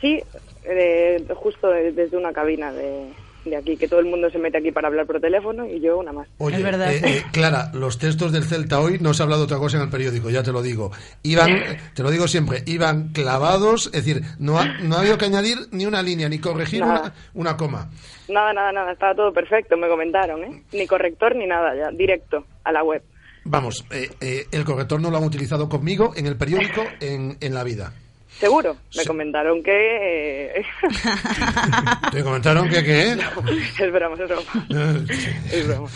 [0.00, 0.20] Sí,
[0.64, 3.08] eh, justo de- desde una cabina de,
[3.46, 5.98] de aquí, que todo el mundo se mete aquí para hablar por teléfono y yo
[5.98, 6.28] una más.
[6.38, 9.78] Oye, eh, eh, Clara, los textos del Celta hoy no se ha hablado otra cosa
[9.78, 10.92] en el periódico, ya te lo digo.
[11.22, 11.48] Iban,
[11.94, 15.56] te lo digo siempre, iban clavados, es decir, no ha, no ha habido que añadir
[15.72, 17.90] ni una línea, ni corregir una, una coma.
[18.28, 20.62] Nada, nada, nada, estaba todo perfecto, me comentaron, ¿eh?
[20.72, 23.02] Ni corrector ni nada, ya, directo a la web.
[23.44, 27.54] Vamos, eh, eh, el corrector no lo han utilizado conmigo en el periódico en, en
[27.54, 27.92] la vida.
[28.40, 30.46] Seguro, me comentaron que...
[30.46, 30.64] eh,
[32.10, 33.12] ¿Te comentaron que qué?
[33.78, 35.04] es broma, es broma.
[35.52, 35.88] Es broma.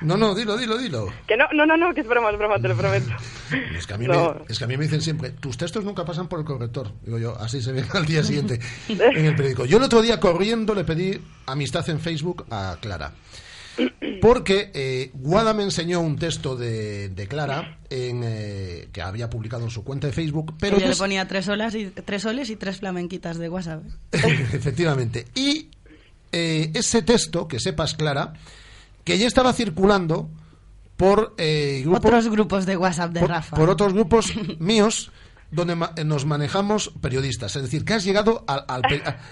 [0.00, 1.12] No, no, dilo, dilo, dilo.
[1.28, 3.06] Que no, no, no, no, que es broma, es broma, te lo prometo.
[3.76, 4.34] Es que, a mí No.
[4.34, 6.90] me, es que a mí me dicen siempre, tus textos nunca pasan por el corrector.
[7.02, 9.64] Digo yo, así se ven al día siguiente en el periódico.
[9.64, 13.12] Yo el otro día corriendo le pedí amistad en Facebook a Clara.
[14.20, 19.64] Porque eh, Guada me enseñó un texto de, de Clara en, eh, que había publicado
[19.64, 22.56] en su cuenta de Facebook, pero yo le ponía tres soles, y, tres soles y
[22.56, 23.82] tres flamenquitas de WhatsApp.
[24.12, 25.26] efectivamente.
[25.34, 25.68] Y
[26.32, 28.34] eh, ese texto, que sepas Clara,
[29.04, 30.28] que ya estaba circulando
[30.96, 33.56] por eh, Otros grupos de WhatsApp de por, Rafa.
[33.56, 35.10] por otros grupos míos
[35.52, 37.54] donde ma- nos manejamos periodistas.
[37.56, 38.82] Es decir, que has llegado al, al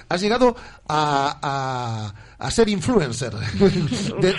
[0.08, 0.54] has llegado
[0.86, 3.32] a, a- a ser influencer
[4.20, 4.34] De-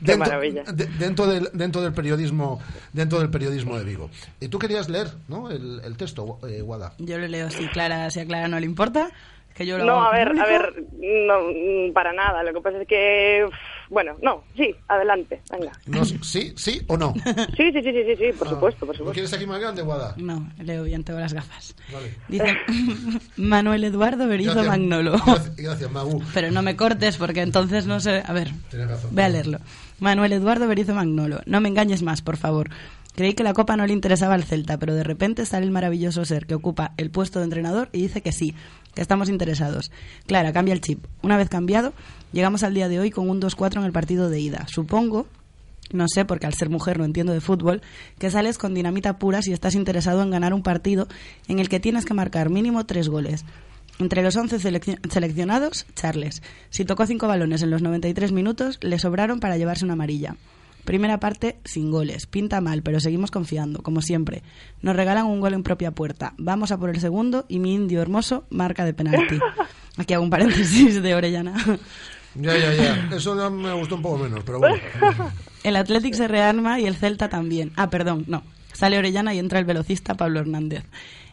[0.00, 0.40] dentro,
[0.72, 2.60] de- dentro del dentro del periodismo
[2.92, 4.10] dentro del periodismo de Vigo.
[4.40, 5.50] Y tú querías leer, ¿no?
[5.50, 6.92] El, el texto, eh, Guada.
[6.98, 9.10] Yo lo leo si, Clara, si a Clara no le importa.
[9.54, 10.46] Que yo lo No, hago a ver, público.
[10.46, 12.42] a ver, no, para nada.
[12.42, 13.46] Lo que pasa es que,
[13.90, 15.72] bueno, no, sí, adelante, venga.
[15.86, 16.52] No, ¿Sí?
[16.56, 17.12] ¿Sí o no?
[17.56, 19.12] Sí, sí, sí, sí, sí, sí, por supuesto, por ¿Lo supuesto.
[19.12, 20.14] quieres aquí más grande, Guada?
[20.16, 21.74] No, leo bien, tengo las gafas.
[21.92, 22.14] Vale.
[22.28, 22.56] Dice
[23.36, 24.68] Manuel Eduardo Berizo Gracias.
[24.70, 25.12] Magnolo.
[25.12, 26.22] Gracias, gracias, Magu.
[26.34, 28.22] Pero no me cortes porque entonces no sé.
[28.26, 29.10] A ver, razón.
[29.14, 29.58] ve a leerlo.
[30.00, 31.40] Manuel Eduardo Berizo Magnolo.
[31.46, 32.70] No me engañes más, por favor.
[33.14, 36.24] Creí que la copa no le interesaba al Celta, pero de repente sale el maravilloso
[36.24, 38.54] ser que ocupa el puesto de entrenador y dice que sí,
[38.94, 39.90] que estamos interesados.
[40.26, 41.04] Clara, cambia el chip.
[41.22, 41.92] Una vez cambiado,
[42.32, 44.66] llegamos al día de hoy con un 2-4 en el partido de ida.
[44.68, 45.26] Supongo
[45.92, 47.82] no sé, porque al ser mujer no entiendo de fútbol,
[48.18, 51.06] que sales con dinamita pura si estás interesado en ganar un partido
[51.48, 53.44] en el que tienes que marcar mínimo tres goles.
[53.98, 56.42] Entre los 11 seleccio- seleccionados, Charles.
[56.70, 60.36] Si tocó cinco balones en los 93 minutos, le sobraron para llevarse una amarilla.
[60.84, 62.26] Primera parte, sin goles.
[62.26, 64.42] Pinta mal, pero seguimos confiando, como siempre.
[64.80, 66.34] Nos regalan un gol en propia puerta.
[66.38, 69.38] Vamos a por el segundo y mi indio hermoso marca de penalti.
[69.96, 71.54] Aquí hago un paréntesis de Orellana.
[72.34, 73.08] Ya, ya, ya.
[73.14, 74.76] Eso ya me gustó un poco menos, pero bueno.
[75.64, 77.72] El Athletic se rearma y el Celta también.
[77.76, 78.42] Ah, perdón, no.
[78.72, 80.82] Sale Orellana y entra el velocista Pablo Hernández.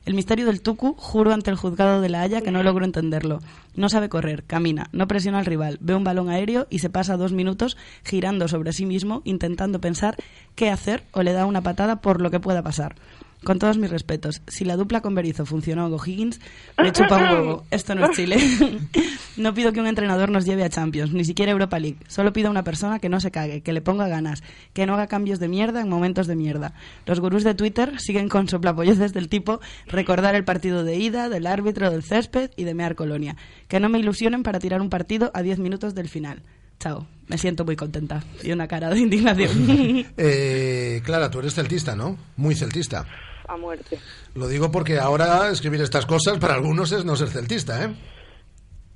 [0.09, 3.41] El misterio del Tucu, juro ante el juzgado de la Haya que no logro entenderlo.
[3.75, 7.15] No sabe correr, camina, no presiona al rival, ve un balón aéreo y se pasa
[7.15, 10.15] dos minutos girando sobre sí mismo, intentando pensar
[10.55, 12.95] qué hacer o le da una patada por lo que pueda pasar.
[13.43, 16.41] Con todos mis respetos, si la dupla con Berizzo funcionó con Higgins,
[16.77, 17.65] me chupa un huevo.
[17.71, 18.37] Esto no es Chile.
[19.37, 21.97] no pido que un entrenador nos lleve a Champions, ni siquiera Europa League.
[22.07, 24.95] Solo pido a una persona que no se cague, que le ponga ganas, que no
[24.95, 26.73] haga cambios de mierda en momentos de mierda.
[27.05, 31.47] Los gurús de Twitter siguen con soplapolleces del tipo recordar el partido de ida, del
[31.47, 33.37] árbitro, del césped y de mear colonia.
[33.69, 36.43] Que no me ilusionen para tirar un partido a 10 minutos del final.
[36.77, 37.07] Chao.
[37.27, 38.23] Me siento muy contenta.
[38.43, 40.05] Y una cara de indignación.
[40.17, 42.17] Eh, Clara, tú eres celtista, ¿no?
[42.35, 43.05] Muy celtista.
[43.49, 43.97] A muerte.
[44.35, 47.89] Lo digo porque ahora escribir estas cosas para algunos es no ser celtista, ¿eh?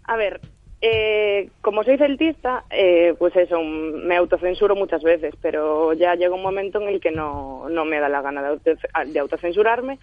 [0.06, 0.40] A ver,
[0.82, 6.44] eh, como soy celtista, eh, pues eso, me autocensuro muchas veces, pero ya llega un
[6.44, 9.98] momento en el que no, no me da la gana de, auto- de autocensurarme.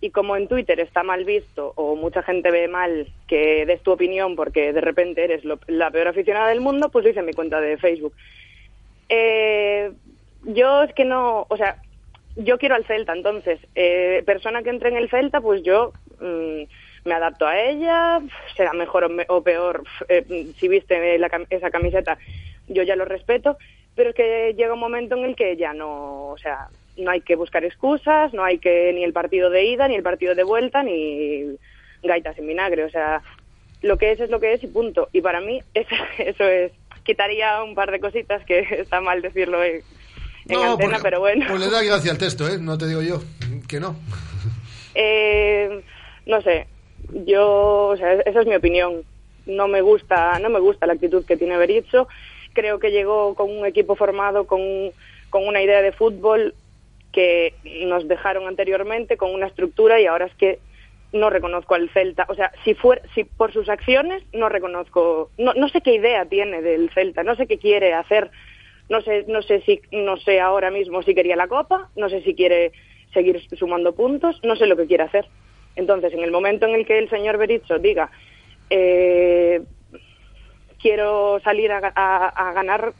[0.00, 3.92] Y como en Twitter está mal visto o mucha gente ve mal que des tu
[3.92, 7.26] opinión porque de repente eres lo- la peor aficionada del mundo, pues lo hice en
[7.26, 8.12] mi cuenta de Facebook.
[9.08, 9.92] Eh,
[10.44, 11.76] yo es que no, o sea,
[12.36, 16.62] yo quiero al Celta, entonces, eh, persona que entre en el Celta, pues yo mm,
[17.04, 18.20] me adapto a ella,
[18.56, 20.24] será mejor o, me- o peor, eh,
[20.58, 22.16] si viste la esa camiseta,
[22.68, 23.58] yo ya lo respeto,
[23.94, 27.20] pero es que llega un momento en el que ya no, o sea, no hay
[27.22, 30.44] que buscar excusas, no hay que ni el partido de ida, ni el partido de
[30.44, 31.56] vuelta, ni
[32.02, 33.22] gaitas en vinagre, o sea,
[33.82, 35.08] lo que es es lo que es y punto.
[35.12, 35.60] Y para mí
[36.18, 39.82] eso, es, quitaría un par de cositas que está mal decirlo en,
[40.48, 41.46] en No, antena, pero bueno.
[41.48, 42.58] Pues le da gracia al texto, ¿eh?
[42.58, 43.22] No te digo yo
[43.68, 43.96] que no.
[44.94, 45.82] Eh,
[46.26, 46.66] no sé,
[47.26, 49.02] yo, o sea, esa es mi opinión.
[49.46, 52.08] No me gusta, no me gusta la actitud que tiene Berizzo.
[52.52, 54.60] Creo que llegó con un equipo formado, con,
[55.30, 56.54] con una idea de fútbol
[57.12, 57.54] que
[57.86, 60.58] nos dejaron anteriormente, con una estructura y ahora es que
[61.12, 62.26] no reconozco al Celta.
[62.28, 66.24] O sea, si fuera, si por sus acciones no reconozco, no, no sé qué idea
[66.26, 68.30] tiene del Celta, no sé qué quiere hacer.
[68.88, 72.22] No sé, no sé si, no sé ahora mismo si quería la Copa, no sé
[72.22, 72.72] si quiere
[73.14, 75.26] seguir sumando puntos, no sé lo que quiere hacer.
[75.76, 78.10] Entonces, en el momento en el que el señor Berizzo diga,
[78.70, 79.62] eh,
[80.80, 82.92] quiero salir a, ga- a- a ganar,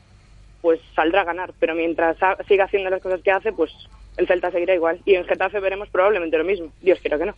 [0.61, 1.53] pues saldrá a ganar.
[1.59, 2.17] Pero mientras
[2.49, 3.71] siga haciendo las cosas que hace, pues
[4.17, 5.01] el Celta seguirá igual.
[5.05, 6.73] Y en Getafe veremos probablemente lo mismo.
[6.81, 7.35] Dios quiera que no.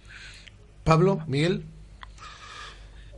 [0.84, 1.62] Pablo, Miguel.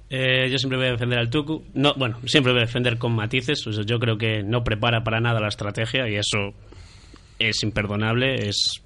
[0.09, 1.65] Eh, yo siempre voy a defender al Tucu.
[1.75, 3.67] No, bueno, siempre voy a defender con matices.
[3.67, 6.55] O sea, yo creo que no prepara para nada la estrategia y eso
[7.39, 8.49] es imperdonable.
[8.49, 8.83] Es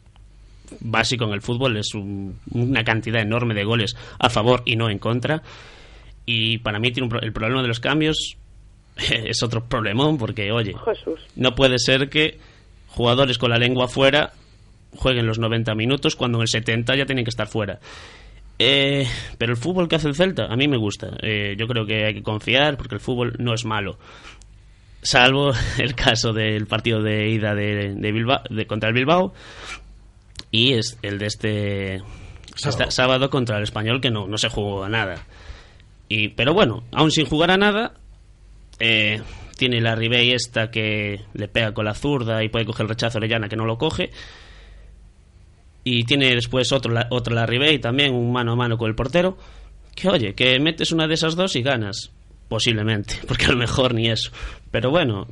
[0.81, 1.77] básico en el fútbol.
[1.77, 5.43] Es un- una cantidad enorme de goles a favor y no en contra.
[6.25, 8.37] Y para mí tiene un el problema de los cambios
[9.11, 11.21] es otro problemón porque, oye, Jesús.
[11.37, 12.39] no puede ser que
[12.89, 14.33] jugadores con la lengua fuera
[14.97, 17.79] jueguen los 90 minutos cuando en el 70 ya tienen que estar fuera.
[18.63, 19.07] Eh,
[19.39, 21.17] pero el fútbol que hace el Celta a mí me gusta.
[21.23, 23.99] Eh, yo creo que hay que confiar porque el fútbol no es malo.
[25.03, 29.33] Salvo el caso del partido de ida de, de Bilbao, de- contra el Bilbao
[30.51, 31.99] y es el de este
[32.55, 32.83] Sábado.
[32.83, 35.25] este sábado contra el español que no, no se jugó a nada.
[36.09, 37.95] Y, pero bueno, aún sin jugar a nada,
[38.79, 39.23] eh,
[39.57, 43.17] tiene la Ribey esta que le pega con la zurda y puede coger el rechazo
[43.19, 44.11] Orellana que no lo coge.
[45.85, 48.95] Y tiene después otro, la- otro la Ribey también, un mano a mano con el
[48.95, 49.37] portero.
[49.95, 52.11] Que oye, que metes una de esas dos y ganas.
[52.49, 54.31] Posiblemente, porque a lo mejor ni eso.
[54.71, 55.27] Pero bueno,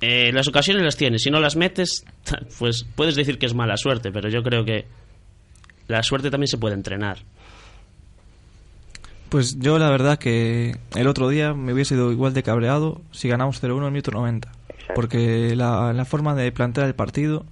[0.00, 1.22] eh, las ocasiones las tienes.
[1.22, 2.04] Si no las metes,
[2.58, 4.86] pues puedes decir que es mala suerte, pero yo creo que
[5.88, 7.18] la suerte también se puede entrenar.
[9.28, 13.28] Pues yo la verdad que el otro día me hubiese ido igual de cabreado si
[13.28, 14.50] ganamos 0-1 en el minuto 90.
[14.94, 17.44] Porque la, la forma de plantear el partido...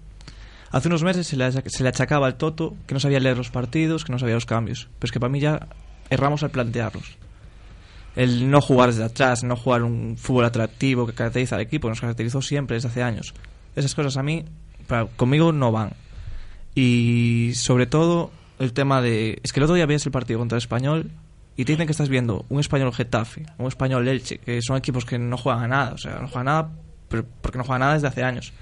[0.71, 4.13] Hace unos meses se le, achacaba al Toto que no sabía leer los partidos, que
[4.13, 4.89] no sabía los cambios.
[4.99, 5.67] Pero es que para mí ya
[6.11, 7.17] erramos al plantearlos.
[8.17, 12.01] El no jugar desde atrás, no jugar un fútbol atractivo que caracteriza al equipo, nos
[12.01, 13.33] caracterizó siempre desde hace años.
[13.77, 14.45] Esas cosas a mí,
[14.87, 15.93] para- conmigo no van.
[16.75, 19.39] Y sobre todo el tema de...
[19.43, 21.11] Es que el otro día ves el partido contra el Español
[21.57, 25.05] y te dicen que estás viendo un español Getafe, un español Elche, que son equipos
[25.05, 26.71] que no juegan a nada, o sea, no juegan a nada
[27.09, 28.53] pero porque no juegan a nada desde hace años.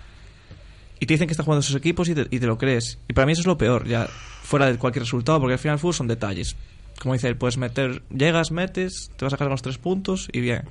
[0.99, 2.99] Y te dicen que están jugando esos equipos y te, y te lo crees.
[3.09, 4.07] Y para mí eso es lo peor, ya
[4.42, 6.57] fuera de cualquier resultado, porque al final el fútbol son detalles.
[7.01, 10.40] Como dice él, puedes meter, llegas, metes, te vas a sacar los tres puntos y
[10.40, 10.62] bien.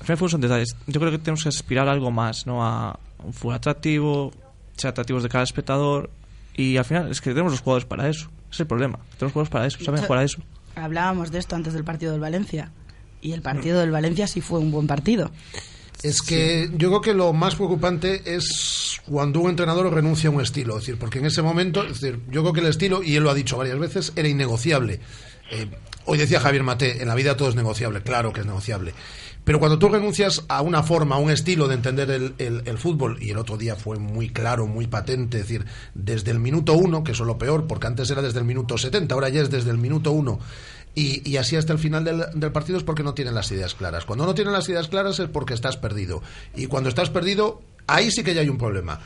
[0.00, 0.76] Al final el fútbol son detalles.
[0.86, 2.64] Yo creo que tenemos que aspirar a algo más, ¿no?
[2.64, 4.32] A un fútbol atractivo,
[4.76, 6.10] ser atractivos de cada espectador.
[6.54, 8.28] Y al final es que tenemos los jugadores para eso.
[8.44, 8.98] Ese es el problema.
[9.18, 10.40] Tenemos jugadores para eso, saben Yo- jugar a eso.
[10.76, 12.70] Hablábamos de esto antes del partido del Valencia.
[13.20, 15.30] Y el partido del Valencia sí fue un buen partido.
[16.02, 20.40] Es que yo creo que lo más preocupante es cuando un entrenador renuncia a un
[20.40, 20.76] estilo.
[20.78, 23.22] Es decir, porque en ese momento, es decir, yo creo que el estilo, y él
[23.22, 24.98] lo ha dicho varias veces, era innegociable.
[25.52, 25.66] Eh,
[26.06, 28.94] hoy decía Javier Mate, en la vida todo es negociable, claro que es negociable.
[29.44, 32.78] Pero cuando tú renuncias a una forma, a un estilo de entender el, el- el
[32.78, 35.64] fútbol, y el otro día fue muy claro, muy patente, es decir,
[35.94, 38.76] desde el minuto uno, que eso es lo peor, porque antes era desde el minuto
[38.78, 40.38] 70, ahora ya es desde el minuto uno,
[40.94, 43.74] y, y así hasta el final del, del partido es porque no tienen las ideas
[43.74, 44.04] claras.
[44.04, 46.22] Cuando no tienen las ideas claras es porque estás perdido.
[46.54, 49.00] Y cuando estás perdido, ahí sí que ya hay un problema.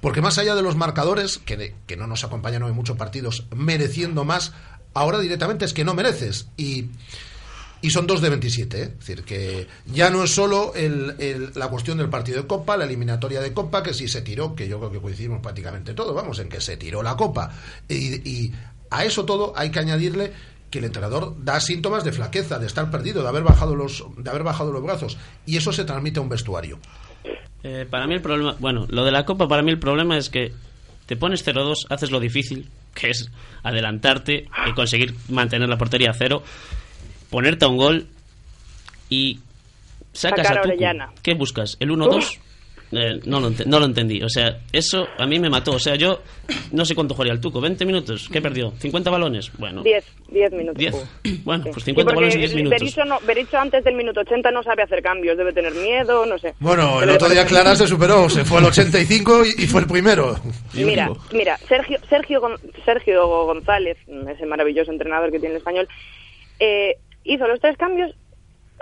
[0.00, 4.24] Porque más allá de los marcadores, que, que no nos acompañan hoy muchos partidos mereciendo
[4.24, 4.52] más,
[4.94, 6.48] ahora directamente es que no mereces.
[6.56, 6.86] Y,
[7.80, 8.78] y son dos de 27.
[8.80, 8.82] ¿eh?
[8.84, 12.76] Es decir, que ya no es solo el- el- la cuestión del partido de Copa,
[12.76, 16.14] la eliminatoria de Copa, que sí se tiró, que yo creo que coincidimos prácticamente todos,
[16.14, 17.50] vamos, en que se tiró la Copa.
[17.88, 18.52] Y, y
[18.90, 20.32] a eso todo hay que añadirle
[20.72, 24.28] que el entrenador da síntomas de flaqueza, de estar perdido, de haber bajado los, de
[24.28, 25.18] haber bajado los brazos.
[25.46, 26.78] Y eso se transmite a un vestuario.
[27.62, 30.30] Eh, para mí el problema, bueno, lo de la Copa, para mí el problema es
[30.30, 30.52] que
[31.06, 33.30] te pones 0-2, haces lo difícil, que es
[33.62, 36.42] adelantarte y conseguir mantener la portería a cero,
[37.28, 38.06] ponerte a un gol
[39.10, 39.40] y
[40.14, 40.74] sacas Sacar a a Tucu.
[40.74, 41.12] Orellana.
[41.22, 41.76] ¿Qué buscas?
[41.80, 42.38] ¿El 1-2?
[42.92, 44.22] Eh, no, lo no lo entendí.
[44.22, 45.72] O sea, eso a mí me mató.
[45.72, 46.20] O sea, yo
[46.72, 47.60] no sé cuánto jugaría el Tuco.
[47.60, 48.28] ¿20 minutos?
[48.30, 48.72] ¿Qué perdió?
[48.72, 49.50] ¿50 balones?
[49.58, 50.76] Bueno, 10, 10 minutos.
[50.76, 50.92] 10.
[50.92, 51.04] jugó.
[51.44, 52.80] Bueno, pues Sí, 50 balones porque en 10 minutos.
[52.80, 56.38] Berizzo, no, Berizzo antes del minuto 80 no sabe hacer cambios, debe tener miedo, no
[56.38, 56.54] sé.
[56.60, 59.80] Bueno, el Pero otro día Clara se superó, se fue al 85 y, y fue
[59.80, 60.36] el primero.
[60.74, 62.40] Mira, mira, Sergio, Sergio,
[62.84, 63.96] Sergio González,
[64.28, 65.88] ese maravilloso entrenador que tiene el español,
[66.60, 68.14] eh, hizo los tres cambios.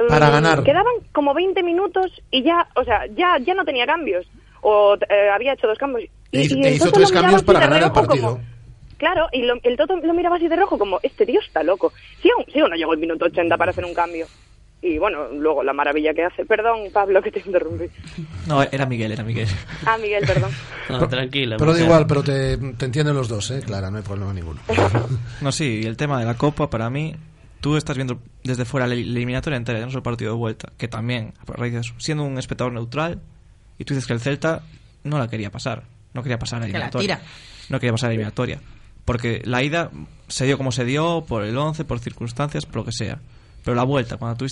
[0.09, 0.63] Para ganar.
[0.63, 4.27] Quedaban como 20 minutos y ya, o sea, ya, ya no tenía cambios.
[4.63, 6.09] O eh, había hecho dos cambios.
[6.33, 7.65] Y, E hizo- y e el hizo Toto tres lo miraba cambios así para de
[7.67, 8.29] ganar el partido.
[8.35, 8.41] como-
[8.99, 11.93] claro, y lo- el Toto lo miraba así de rojo como, este tío está loco.
[12.23, 14.27] Si aún, aún no llegó el minuto 80 para hacer un cambio.
[14.83, 16.47] Y bueno, luego la maravilla que hace.
[16.47, 17.85] Perdón, Pablo, que te interrumpí.
[18.47, 19.47] No, era Miguel, era Miguel.
[19.85, 20.51] Ah, Miguel, perdón.
[20.89, 21.57] No, tranquila.
[21.59, 23.61] Pero da igual, pero te, te entienden los dos, ¿eh?
[23.65, 24.59] Clara, no hay problema ninguno.
[25.43, 27.15] No, sí, y el tema de la Copa, para mí,
[27.61, 30.73] tú estás viendo desde fuera la eliminatoria entera, ya no solo el partido de vuelta,
[30.77, 31.35] que también,
[31.99, 33.21] siendo un espectador neutral,
[33.79, 34.63] y tú dices que el Celta
[35.05, 35.85] no la quería pasar,
[36.15, 37.17] no quería pasar la Que la eliminatoria.
[37.17, 37.29] tira.
[37.69, 38.61] No quería pasar la eliminatoria.
[39.05, 39.91] Porque la ida
[40.29, 43.19] se dio como se dio, por el 11, por circunstancias, por lo que sea.
[43.65, 44.47] Pero la vuelta, cuando, tú,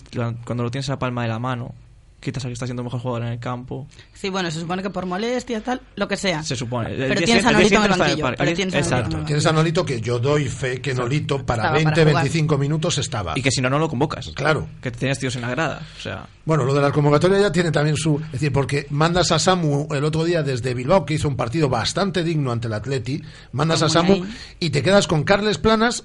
[0.44, 1.74] cuando lo tienes a la palma de la mano,
[2.21, 4.91] quitas al que está siendo mejor jugador en el campo, Sí, bueno, se supone que
[4.91, 6.43] por molestia, tal, lo que sea.
[6.43, 6.91] se supone.
[6.91, 8.23] Pero tienes a Nolito en el banquillo.
[8.25, 9.19] par- pero el- tienes Exacto.
[9.25, 12.14] Tienes a Nolito que yo doy fe que Nolito para Estaba para 20, jugar.
[12.25, 13.35] 25 minutos estaba.
[13.37, 14.31] Y que si no, no lo convocas.
[14.35, 14.66] Claro.
[14.83, 15.81] Que tienes tíos en la grada.
[15.97, 18.16] O sea, Bueno, lo de la convocatoria ya tiene también su...
[18.27, 21.69] Es decir, porque mandas a Samu el otro día desde Bilbao, que hizo un partido
[21.69, 24.25] bastante digno ante el Atleti, mandas a Samu
[24.59, 26.05] y te quedas con Carles Planas,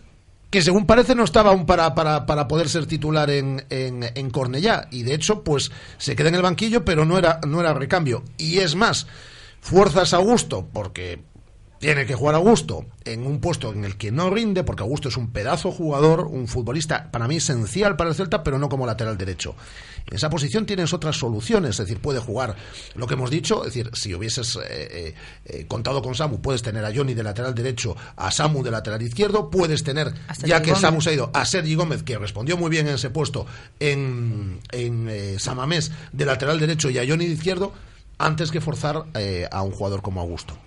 [0.54, 4.88] que según parece no estaba aún para, para, para poder ser titular en, en, Cornellá.
[4.92, 8.24] Y de hecho, pues se queda en el banquillo, pero no era, no era recambio.
[8.38, 9.08] Y es más,
[9.62, 11.24] fuerzas a gusto, porque
[11.84, 15.10] tiene que jugar a gusto en un puesto en el que no rinde, porque Augusto
[15.10, 18.86] es un pedazo jugador, un futbolista para mí esencial para el Celta, pero no como
[18.86, 19.54] lateral derecho.
[20.08, 22.56] En esa posición tienes otras soluciones, es decir, puede jugar
[22.96, 26.62] lo que hemos dicho, es decir, si hubieses eh, eh, eh, contado con Samu, puedes
[26.62, 30.14] tener a Johnny de lateral derecho, a Samu de lateral izquierdo, puedes tener,
[30.46, 30.82] ya que Gómez.
[30.82, 33.46] Samu se ha ido, a Sergi Gómez, que respondió muy bien en ese puesto,
[33.82, 37.74] en, en eh, Samamés de lateral derecho y a Johnny de izquierdo,
[38.18, 40.58] antes que forzar eh, a un jugador como Augusto.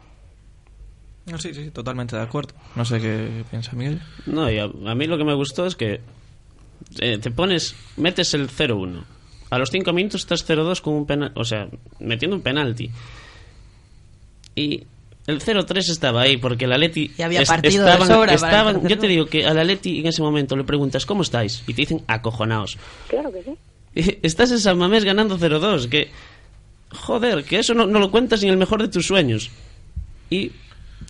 [1.27, 2.55] No, sí, sí, totalmente de acuerdo.
[2.75, 4.01] No sé qué piensa Miguel.
[4.27, 6.01] No, y a, a mí lo que me gustó es que
[7.01, 9.03] eh, te pones, metes el 0-1.
[9.51, 11.69] A los 5 minutos estás 0-2 con un penal, o sea,
[12.01, 12.91] metiendo un penalti.
[14.55, 14.85] Y
[15.27, 19.09] el 0-3 estaba ahí porque el Atleti Y había partido de sobra estaban- yo te
[19.09, 21.63] digo que al Atleti en ese momento le preguntas ¿cómo estáis?
[21.67, 22.79] y te dicen acojonaos.
[23.09, 24.19] Claro que sí.
[24.23, 26.11] Estás en San Mamés ganando 0-2, que
[26.91, 29.51] joder, que eso no, no lo cuentas ni en el mejor de tus sueños.
[30.31, 30.53] Y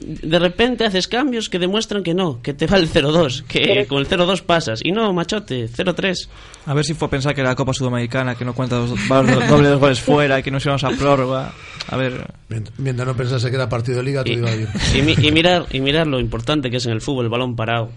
[0.01, 3.99] de repente haces cambios que demuestran que no, que te va el 0-2, que con
[3.99, 4.81] el 0-2 pasas.
[4.85, 6.29] Y no, machote, 0-3.
[6.67, 8.91] A ver si fue a pensar que era la Copa Sudamericana, que no cuenta dos,
[9.09, 11.53] dobles dos goles fuera y que nos íbamos a prórroga.
[11.89, 12.27] A ver.
[12.79, 14.69] Mientras no pensase que era partido de liga, todo Y, iba bien.
[15.21, 17.91] y y mirar, y mirar lo importante que es en el fútbol el balón parado.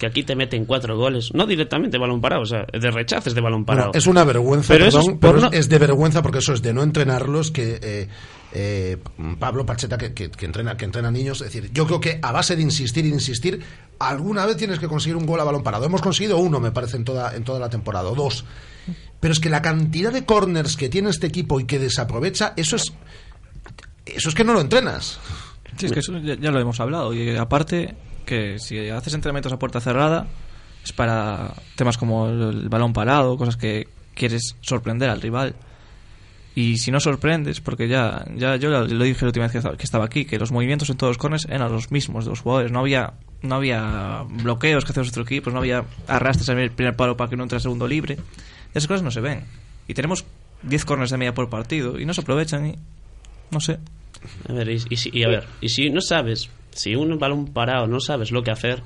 [0.00, 3.40] Que aquí te meten cuatro goles, no directamente balón parado, o sea, de rechaces de
[3.42, 3.88] balón parado.
[3.90, 6.54] Bueno, es una vergüenza, Pero eso perdón, es pero no- es de vergüenza porque eso
[6.54, 8.08] es de no entrenarlos que eh,
[8.54, 8.96] eh,
[9.38, 12.32] Pablo Pacheta que, que- que entrena que entrena niños, es decir, yo creo que a
[12.32, 13.60] base de insistir e insistir,
[13.98, 15.84] alguna vez tienes que conseguir un gol a balón parado.
[15.84, 18.46] Hemos conseguido uno, me parece, en toda en toda la temporada, o dos.
[19.20, 22.76] Pero es que la cantidad de corners que tiene este equipo y que desaprovecha, eso
[22.76, 22.94] es
[24.06, 25.20] eso es que no lo entrenas.
[25.76, 27.12] Sí, es que eso ya, ya lo hemos hablado.
[27.12, 27.94] Y aparte,
[28.24, 30.26] que si haces entrenamientos a puerta cerrada,
[30.84, 35.54] es para temas como el, balón parado, cosas que quieres sorprender al rival.
[36.54, 40.04] Y si no sorprendes, porque ya, ya yo lo, dije la última vez que estaba-
[40.04, 42.72] aquí, que los movimientos en todos los corners eran los mismos de los jugadores.
[42.72, 46.96] No había, no había bloqueos que hacen nuestro equipo, no había arrastres en el primer
[46.96, 48.18] palo para que no entre el segundo libre.
[48.74, 49.44] Esas cosas no se ven.
[49.86, 50.24] Y tenemos
[50.62, 52.74] 10 corners de media por partido y no se aprovechan y
[53.50, 53.78] no sé.
[54.48, 57.86] A ver, y, y y a ver, y si no sabes, si un balón parado
[57.86, 58.82] no sabes lo que hacer,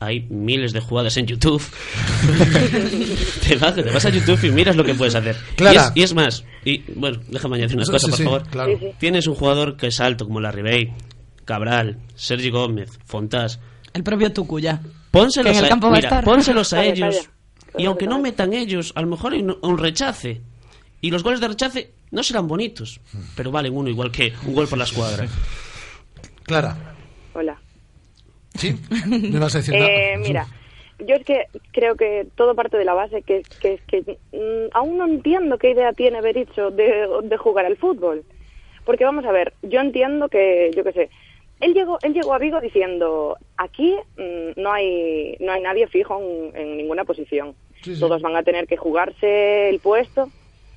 [0.00, 1.62] hay miles de jugadas en YouTube.
[3.48, 5.36] te, vas, te vas a YouTube y miras lo que puedes hacer.
[5.56, 5.74] Clara.
[5.74, 8.24] Y, es, y es más, y bueno, déjame añadir una Sí, cosa, sí, por sí,
[8.24, 8.42] favor.
[8.48, 8.78] claro.
[8.98, 10.92] Tienes un jugador que es alto como la Ribey,
[11.44, 13.60] Cabral, Sergi Gómez, Fontás.
[13.92, 14.80] El propio Tucu ya.
[15.10, 17.28] Pónselos Que en el a, campo va a mira, pónselos a ellos.
[17.78, 20.40] Y aunque no metan ellos, a lo mejor hay un, un rechace.
[21.00, 23.00] Y los goles de rechace no serán bonitos,
[23.36, 25.26] pero valen uno igual que un gol por la escuadra.
[26.44, 26.93] Clara.
[27.34, 27.58] Hola.
[28.54, 28.74] ¿Sí?
[29.06, 29.74] ¿Me vas a decir?
[29.78, 30.46] Eh, mira,
[31.00, 34.96] yo es que creo que todo parte de la base que, que, que mm, aún
[34.96, 38.24] no entiendo qué idea tiene Berizzo de, de jugar al fútbol.
[38.84, 41.10] Porque vamos a ver, yo entiendo que, yo qué sé,
[41.60, 46.20] él llegó, él llegó a Vigo diciendo, aquí mm, no hay no hay nadie fijo
[46.20, 47.54] en, en ninguna posición.
[47.82, 48.00] Sí, sí.
[48.00, 50.30] Todos van a tener que jugarse el puesto.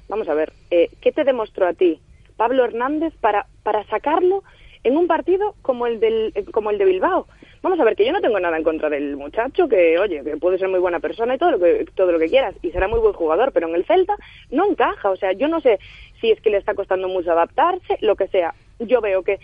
[0.10, 2.00] Vamos a ver, eh, ¿qué te demostró a ti
[2.38, 4.44] Pablo Hernández para, para sacarlo
[4.84, 7.28] en un partido como el, del, como el de Bilbao?
[7.62, 10.38] Vamos a ver, que yo no tengo nada en contra del muchacho, que oye, que
[10.38, 12.88] puede ser muy buena persona y todo lo que, todo lo que quieras, y será
[12.88, 14.16] muy buen jugador, pero en el Celta
[14.52, 15.10] no encaja.
[15.10, 15.80] O sea, yo no sé
[16.22, 18.54] si es que le está costando mucho adaptarse, lo que sea.
[18.80, 19.40] Yo veo que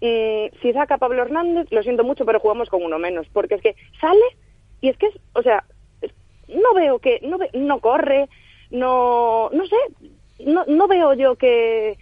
[0.00, 3.62] mm, si saca Pablo Hernández, lo siento mucho, pero jugamos con uno menos, porque es
[3.62, 4.24] que sale
[4.80, 5.64] y es que, es, o sea,
[6.48, 8.28] no veo que, no, ve- no corre,
[8.70, 9.76] no, no sé,
[10.40, 11.98] no, no veo yo que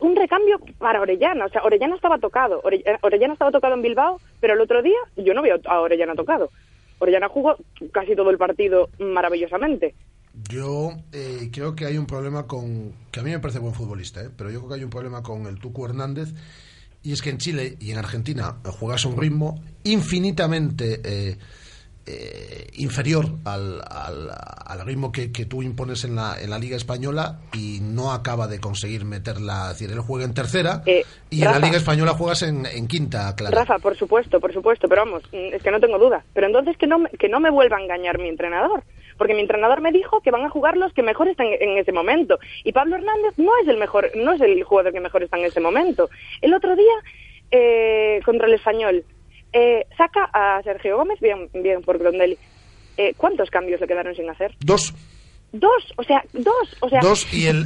[0.00, 4.20] un recambio para Orellana, o sea, Orellana estaba tocado, eh, Orellana estaba tocado en Bilbao,
[4.40, 6.50] pero el otro día yo no veo a Orellana tocado.
[6.98, 7.56] Orellana jugó
[7.92, 9.94] casi todo el partido maravillosamente.
[10.50, 12.92] Yo eh, creo que hay un problema con.
[13.10, 14.30] que a mí me parece buen futbolista, ¿eh?
[14.36, 16.34] pero yo creo que hay un problema con el Tucu Hernández.
[17.02, 21.38] Y es que en Chile y en Argentina juegas a un ritmo infinitamente eh,
[22.06, 24.30] eh, inferior al, al-
[24.66, 28.46] al ritmo que, que tú impones en la, en la Liga Española y no acaba
[28.46, 29.70] de conseguir meterla.
[29.72, 30.82] Es decir, él juega en tercera
[31.30, 31.58] y en la.
[31.58, 33.56] Liga Española juegas en, en quinta, claro.
[33.56, 36.24] Rafa, por supuesto, por supuesto, pero vamos, mm, es que no tengo duda.
[36.34, 38.82] Pero entonces que no, me- que no me vuelva a engañar mi entrenador.
[39.18, 41.90] Porque mi entrenador me dijo que van a jugar los que mejor están en ese
[41.90, 42.38] momento.
[42.64, 45.46] Y Pablo Hernández no es el mejor, no es el jugador que mejor está en
[45.46, 46.10] ese momento.
[46.42, 46.92] El otro día,
[47.50, 49.04] eh, contra el español,
[49.52, 52.36] eh, saca a Sergio Gómez, bien, bien por Grondelli.
[52.96, 54.54] Eh, ¿Cuántos cambios le quedaron sin hacer?
[54.60, 54.94] Dos.
[55.52, 57.00] Dos, o sea, dos, o sea.
[57.00, 57.64] Dos y el.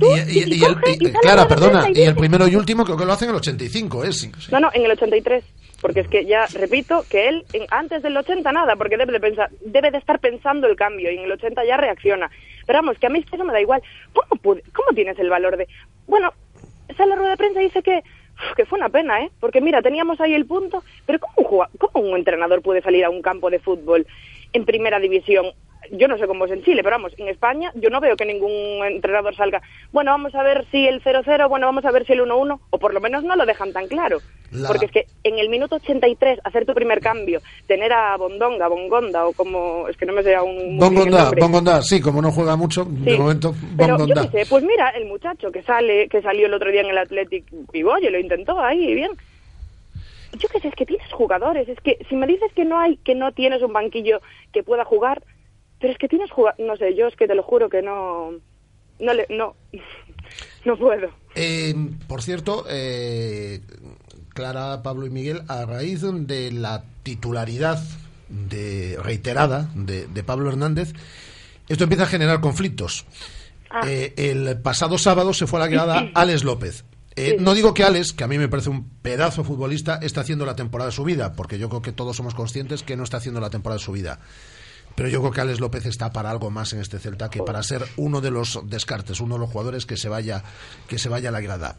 [1.22, 1.88] Clara, perdona.
[1.92, 4.50] Y el primero y último creo que lo hacen en el 85, ¿es?
[4.52, 5.42] No, no, en el 83.
[5.80, 9.20] Porque es que ya repito que él en- antes del 80 nada, porque debe de
[9.20, 12.30] pensar, debe de estar pensando el cambio y en el 80 ya reacciona.
[12.66, 13.82] Pero vamos, que a mí eso me da igual.
[14.12, 15.66] ¿Cómo, pude- cómo tienes el valor de.?
[16.06, 16.32] Bueno,
[16.96, 18.02] sale la rueda de prensa y dice que,
[18.56, 19.30] que fue una pena, ¿eh?
[19.40, 23.10] Porque mira, teníamos ahí el punto, pero ¿cómo un, cómo un entrenador puede salir a
[23.10, 24.06] un campo de fútbol
[24.52, 25.46] en primera división?
[25.92, 28.24] Yo no sé cómo es en Chile, pero vamos, en España yo no veo que
[28.24, 29.60] ningún entrenador salga.
[29.92, 32.78] Bueno, vamos a ver si el 0-0, bueno, vamos a ver si el 1-1, o
[32.78, 34.22] por lo menos no lo dejan tan claro.
[34.52, 38.68] La- Porque es que en el minuto 83 hacer tu primer cambio, tener a Bondonga,
[38.68, 41.30] Bongonda o como es que no me sé aún Bongonda.
[41.38, 44.90] Bongonda, sí, como no juega mucho, de Sí, momento, Pero yo qué sé, pues mira,
[44.90, 48.18] el muchacho que sale, que salió el otro día en el Athletic y oye, lo
[48.18, 49.10] intentó ahí bien.
[50.38, 52.96] Yo qué sé, es que tienes jugadores, es que si me dices que no hay,
[52.98, 54.20] que no tienes un banquillo
[54.52, 55.22] que pueda jugar,
[55.80, 58.32] pero es que tienes no sé, yo es que te lo juro que no,
[58.98, 59.56] no le, no,
[60.64, 61.10] no puedo.
[61.34, 61.74] Eh,
[62.06, 63.60] por cierto, eh,
[64.34, 67.82] Clara, Pablo y Miguel, a raíz de la titularidad
[68.28, 70.92] de, reiterada de, de Pablo Hernández,
[71.68, 73.06] esto empieza a generar conflictos.
[73.70, 73.82] Ah.
[73.86, 76.84] Eh, el pasado sábado se fue a la grada Alex López.
[77.16, 80.46] Eh, no digo que Alex, que a mí me parece un pedazo futbolista, está haciendo
[80.46, 83.18] la temporada de su vida, porque yo creo que todos somos conscientes que no está
[83.18, 84.20] haciendo la temporada de su vida.
[84.94, 87.62] Pero yo creo que Alex López está para algo más en este Celta que para
[87.62, 90.42] ser uno de los descartes, uno de los jugadores que se vaya,
[90.88, 91.78] que se vaya a la grada.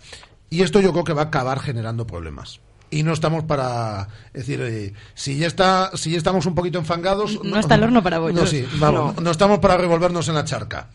[0.50, 2.60] Y esto yo creo que va a acabar generando problemas.
[2.90, 6.78] Y no estamos para es decir, eh, si ya está, si ya estamos un poquito
[6.78, 8.42] enfangados, No está el horno para bollos.
[8.42, 9.32] No, sí, vamos, no.
[9.32, 10.90] estamos para revolvernos en la charca.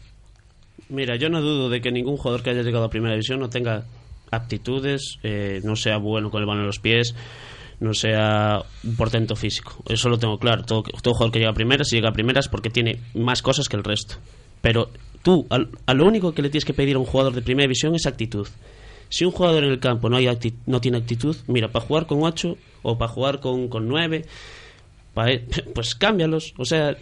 [0.91, 3.49] Mira, yo no dudo de que ningún jugador que haya llegado a primera división no
[3.49, 3.85] tenga
[4.31, 7.15] aptitudes, eh, no sea bueno con el balón en los pies,
[7.81, 9.83] no sea un portento físico.
[9.89, 10.65] Eso lo tengo claro.
[10.65, 13.43] Todo, todo jugador que llega a primera, si llega a primera es porque tiene más
[13.43, 14.17] cosas que el resto.
[14.63, 14.91] Pero
[15.23, 17.65] tú, al- a, lo único que le tienes que pedir a un jugador de primera
[17.65, 18.49] división es actitud.
[19.09, 20.29] Si un jugador en el campo no, hay
[20.67, 24.25] no tiene actitud, mira, para jugar con 8 o para jugar con, con 9,
[25.15, 25.27] pa-
[25.75, 26.55] pues cámbialos.
[26.57, 26.97] O sea,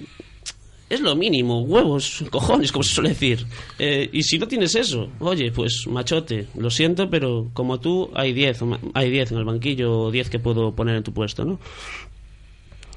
[0.94, 3.46] es lo mínimo, huevos, cojones, como se suele decir.
[3.78, 8.32] Eh, y si no tienes eso, oye, pues machote, lo siento, pero como tú hay
[8.32, 11.12] 10, o ma- hay 10 en el banquillo o 10 que puedo poner en tu
[11.12, 11.58] puesto, ¿no?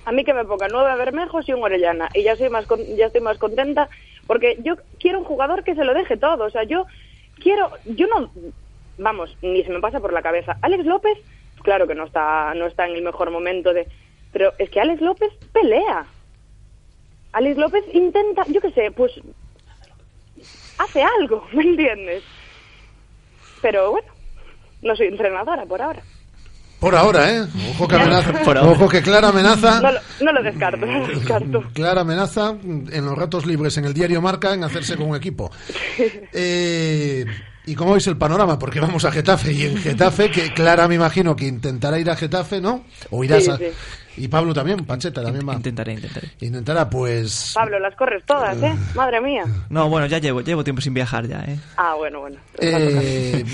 [0.05, 2.09] A mí que me ponga nueve Bermejos y un Orellana.
[2.13, 3.89] Y ya, soy más con- ya estoy más contenta
[4.25, 6.45] porque yo quiero un jugador que se lo deje todo.
[6.45, 6.85] O sea, yo
[7.41, 7.69] quiero...
[7.85, 8.31] Yo no...
[8.97, 10.57] Vamos, ni se me pasa por la cabeza.
[10.61, 11.17] Alex López,
[11.61, 13.85] claro que no está, no está en el mejor momento de...
[14.31, 16.05] Pero es que Alex López pelea.
[17.37, 19.11] Alex López intenta, yo qué sé, pues...
[20.79, 22.23] Hace algo, ¿me entiendes?
[23.61, 24.07] Pero bueno,
[24.81, 26.01] no soy entrenadora por ahora.
[26.79, 27.41] Por ahora, ¿eh?
[27.71, 28.31] Ojo que amenaza.
[28.43, 28.71] Por ahora.
[28.71, 29.81] Ojo que clara amenaza.
[29.81, 31.63] No lo, no lo descarto, no lo descarto.
[31.73, 35.49] Clara amenaza en los ratos libres en el diario Marca en hacerse con un equipo.
[36.33, 37.25] Eh,
[37.65, 38.59] ¿Y cómo veis el panorama?
[38.59, 42.15] Porque vamos a Getafe y en Getafe, que Clara me imagino que intentará ir a
[42.15, 42.85] Getafe, ¿no?
[43.09, 43.57] O irás Sí, a...
[43.57, 43.65] sí.
[44.17, 45.53] Y Pablo también, Pancheta también va.
[45.53, 46.27] Intentaré, intentaré.
[46.41, 47.51] Intentará, pues...
[47.53, 48.75] Pablo, las corres todas, ¿eh?
[48.95, 49.43] Madre mía.
[49.69, 51.59] No, bueno, ya llevo, llevo tiempo sin viajar ya, ¿eh?
[51.77, 52.37] Ah, bueno, bueno.
[52.57, 53.45] eh,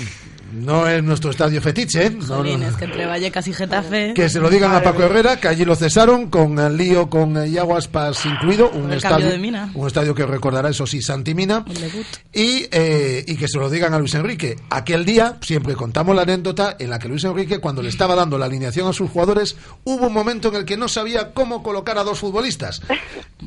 [0.52, 2.10] no es nuestro estadio fetiche, ¿eh?
[2.10, 2.52] No, que
[2.84, 4.14] entre Vallecas y Getafe...
[4.14, 7.36] Que se lo digan a Paco Herrera, que allí lo cesaron, con el lío con
[7.36, 9.70] eh, Iago Aspas incluido, un estadio, de mina.
[9.74, 11.64] un estadio que recordará, eso sí, Santimina,
[12.32, 14.56] y, eh, y que se lo digan a Luis Enrique.
[14.70, 18.38] Aquel día, siempre contamos la anécdota en la que Luis Enrique, cuando le estaba dando
[18.38, 21.98] la alineación a sus jugadores, hubo un momento en el que no sabía cómo colocar
[21.98, 22.80] a dos futbolistas.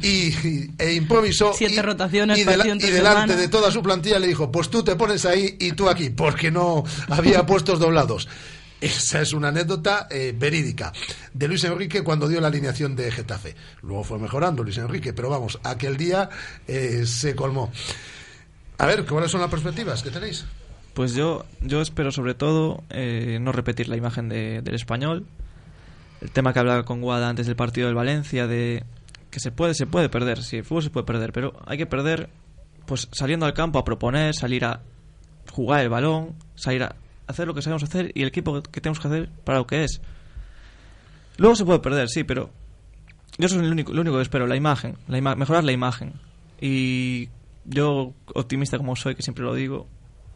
[0.02, 0.08] Y,
[0.48, 1.54] y- e improvisó.
[1.54, 4.96] Siete y, rotaciones y, y delante de toda su plantilla le dijo, pues tú te
[4.96, 8.28] pones ahí y tú aquí, porque no había puestos doblados.
[8.80, 10.94] Esa es una anécdota eh, verídica
[11.34, 13.56] de Luis Enrique cuando dio la alineación de Getafe.
[13.82, 16.30] Luego fue mejorando Luis Enrique, pero vamos, aquel día
[16.68, 17.72] eh, se colmó.
[18.78, 20.46] A ver, ¿cuáles son las perspectivas que tenéis?
[20.94, 25.26] Pues yo, yo espero sobre todo eh, no repetir la imagen de- del español.
[26.22, 28.84] El tema que hablaba con Guada antes del partido del Valencia, de
[29.32, 31.86] que se puede, se puede perder, sí, el fútbol se puede perder, pero hay que
[31.88, 32.30] perder
[32.86, 34.82] pues saliendo al campo a proponer, salir a
[35.52, 36.96] jugar el balón, salir a
[37.28, 39.84] hacer lo que sabemos hacer y el equipo que tenemos que hacer para lo que
[39.84, 40.02] es.
[41.38, 42.50] Luego se puede perder, sí, pero
[43.38, 45.72] yo eso es lo único, lo único que espero, la imagen, la ima- mejorar la
[45.72, 46.14] imagen.
[46.60, 47.30] Y
[47.66, 49.88] yo, optimista como soy, que siempre lo digo,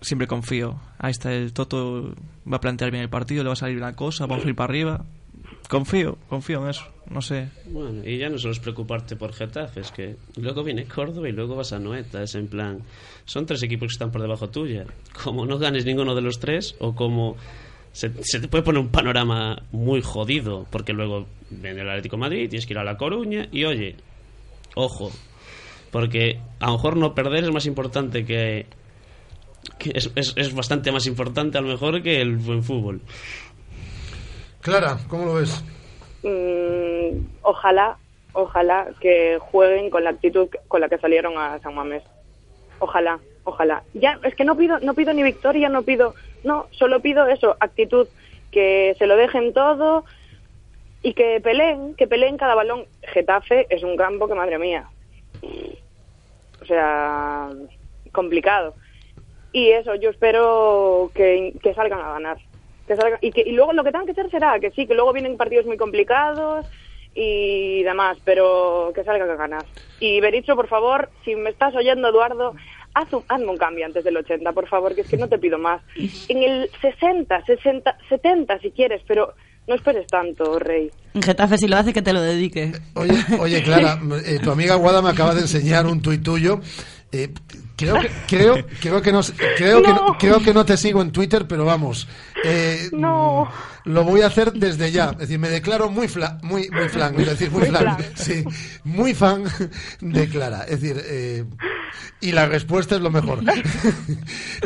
[0.02, 0.80] siempre confío.
[1.00, 2.14] Ahí está el Toto,
[2.52, 4.56] va a plantear bien el partido, le va a salir una cosa, vamos a ir
[4.56, 5.06] para arriba.
[5.70, 7.48] Confío, confío en eso, no sé.
[7.68, 11.32] Bueno, y ya no solo es preocuparte por Getafe, es que luego viene Córdoba y
[11.32, 12.80] luego vas a Noeta, es en plan,
[13.24, 14.86] son tres equipos que están por debajo tuya.
[15.24, 17.38] Como no ganes ninguno de los tres, o como
[17.94, 22.66] se, te puede poner un panorama muy jodido, porque luego viene el Atlético Madrid, tienes
[22.66, 23.96] que ir a La Coruña, y oye,
[24.76, 25.12] ojo,
[25.92, 28.66] porque a lo mejor no perder es más importante que...
[29.78, 33.02] que es, es, es bastante más importante a lo mejor que el buen fútbol.
[34.62, 35.64] Clara, ¿cómo lo ves?
[36.24, 37.98] Mm, ojalá,
[38.34, 42.04] ojalá que jueguen con la actitud con la que salieron a San Mamés.
[42.78, 43.84] Ojalá, ojalá.
[43.96, 47.58] Ya, es que no pido, no pido ni victoria, no pido, no, solo pido eso,
[47.60, 48.08] actitud,
[48.52, 50.06] que se lo dejen todo
[51.02, 52.86] y que peleen, que peleen cada balón.
[53.02, 54.88] Getafe es un campo que, madre mía,
[56.62, 57.50] o sea,
[58.12, 58.76] complicado.
[59.54, 62.38] Y eso, yo espero que, que salgan a ganar.
[62.98, 65.14] Que y, que, y luego lo que tengan que hacer será que sí, que luego
[65.14, 66.66] vienen partidos muy complicados
[67.14, 69.66] y demás, pero que salgan a ganar.
[70.00, 72.54] Y Bericho, por favor, si me estás oyendo, Eduardo,
[72.94, 75.38] haz un, hazme un cambio antes del 80, por favor, que es que no te
[75.38, 75.82] pido más.
[76.28, 79.34] En el 60, 60, 70 si quieres, pero
[79.68, 80.90] no esperes tanto, Rey.
[81.14, 82.72] En Getafe si lo hace que te lo dedique.
[82.96, 86.62] Oye, oye Clara, eh, tu amiga Guada me acaba de enseñar un tuit tuyo.
[87.14, 87.34] Eh,
[87.76, 89.20] creo que creo creo que no
[89.58, 92.08] creo que no, creo que no te sigo en Twitter, pero vamos.
[92.44, 93.50] eh, No.
[93.84, 95.10] Lo voy a hacer desde ya.
[95.14, 98.12] Es decir, me declaro muy fla, muy muy flan, es decir, muy, Muy flan, flan.
[98.16, 98.44] sí,
[98.84, 99.44] muy fan
[100.00, 100.64] de Clara.
[100.68, 101.44] Es decir, eh,
[102.22, 103.40] y la respuesta es lo mejor.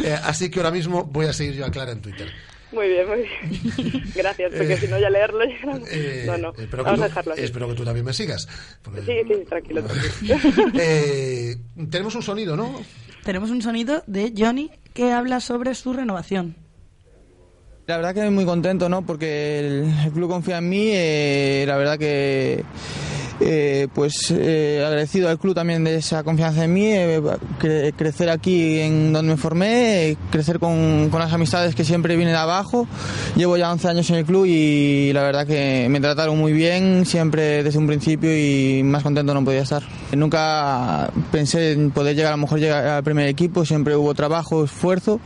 [0.04, 2.30] Eh, así que ahora mismo voy a seguir yo a Clara en Twitter.
[2.72, 4.04] Muy bien, muy bien.
[4.16, 5.86] Gracias, porque si no ya leerlo ya no.
[5.90, 6.50] Eh, no, no.
[6.58, 7.44] espero, que Vamos a tú, dejarlo así.
[7.44, 8.48] espero que tú también me sigas.
[8.82, 10.72] porque- Sí, sí, tranquilo, tranquilo.
[10.80, 11.56] Eh,
[11.90, 12.82] tenemos un sonido, ¿no?
[13.24, 16.56] Tenemos un sonido de Johnny que habla sobre su renovación.
[17.88, 19.06] La verdad que muy contento, ¿no?
[19.06, 20.90] Porque el, el club confía en mí.
[20.92, 22.64] eh, la verdad que,
[23.40, 26.86] eh, pues, eh, agradecido al club también de esa confianza en mí.
[26.88, 27.22] eh,
[27.60, 32.16] cre- crecer aquí en donde me formé, eh, crecer con, con las amistades que siempre
[32.16, 32.88] vienen abajo.
[33.36, 37.06] Llevo ya 11 años en el club y la verdad que me trataron muy bien,
[37.06, 39.84] siempre desde un principio y más contento no podía estar.
[40.14, 44.64] Nunca pensé en poder llegar, a lo mejor llegar al primer equipo, siempre hubo trabajo,
[44.64, 45.20] esfuerzo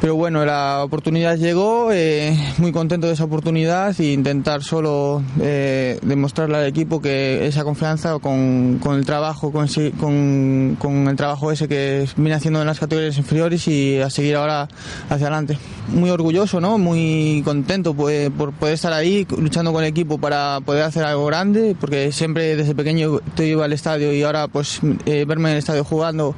[0.00, 5.98] pero bueno, la oportunidad llegó, eh, muy contento de esa oportunidad e intentar solo eh,
[6.02, 9.66] demostrarle al equipo que esa confianza con, con el trabajo, con,
[9.98, 14.36] con, con el trabajo ese que viene haciendo en las categorías inferiores y a seguir
[14.36, 14.68] ahora
[15.08, 15.58] hacia adelante.
[15.92, 16.76] Muy orgulloso, ¿no?
[16.76, 21.24] Muy contento pues, por poder estar ahí luchando con el equipo para poder hacer algo
[21.26, 25.52] grande, porque siempre desde pequeño te iba al estadio y ahora pues eh, verme en
[25.54, 26.34] el estadio jugando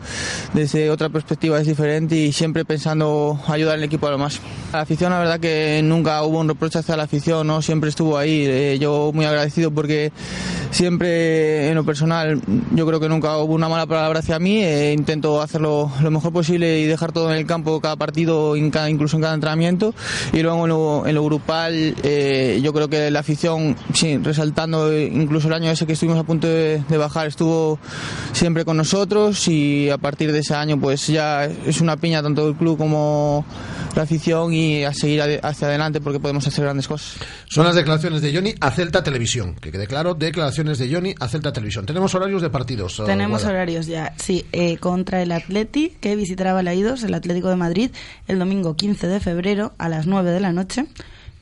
[0.54, 4.40] desde otra perspectiva es diferente y siempre pensando ayudar al equipo a lo más.
[4.72, 7.60] La afición, la verdad que nunca hubo un reproche hacia la afición, ¿no?
[7.60, 8.44] Siempre estuvo ahí.
[8.46, 10.12] Eh, yo muy agradecido porque
[10.70, 12.40] siempre en lo personal
[12.74, 14.62] yo creo que nunca hubo una mala palabra hacia mí.
[14.62, 18.70] Eh, intento hacerlo lo mejor posible y dejar todo en el campo cada partido, en
[18.70, 19.94] cada- incluso en cada entrenamiento.
[20.32, 24.96] Y luego en lo, en lo grupal eh, yo creo que la afición, sí, resaltando
[24.96, 27.78] incluso el año ese que estuvimos a punto de, de bajar, estuvo
[28.32, 32.48] siempre con nosotros y a partir de ese año pues ya es una piña tanto
[32.48, 33.44] el club como
[33.96, 37.16] la afición y a seguir hacia adelante porque podemos hacer grandes cosas.
[37.48, 39.56] Son las declaraciones de Johnny a Celta Televisión.
[39.60, 41.86] Que quede claro, declaraciones de Johnny a Celta Televisión.
[41.86, 43.00] Tenemos horarios de partidos.
[43.00, 43.54] eh, Tenemos Guada.
[43.56, 47.90] horarios ya, sí, eh, contra el Atleti, que visitará Balaídos, el Atlético de Madrid,
[48.28, 49.29] el domingo 15 de febrero
[49.78, 50.86] a las 9 de la noche.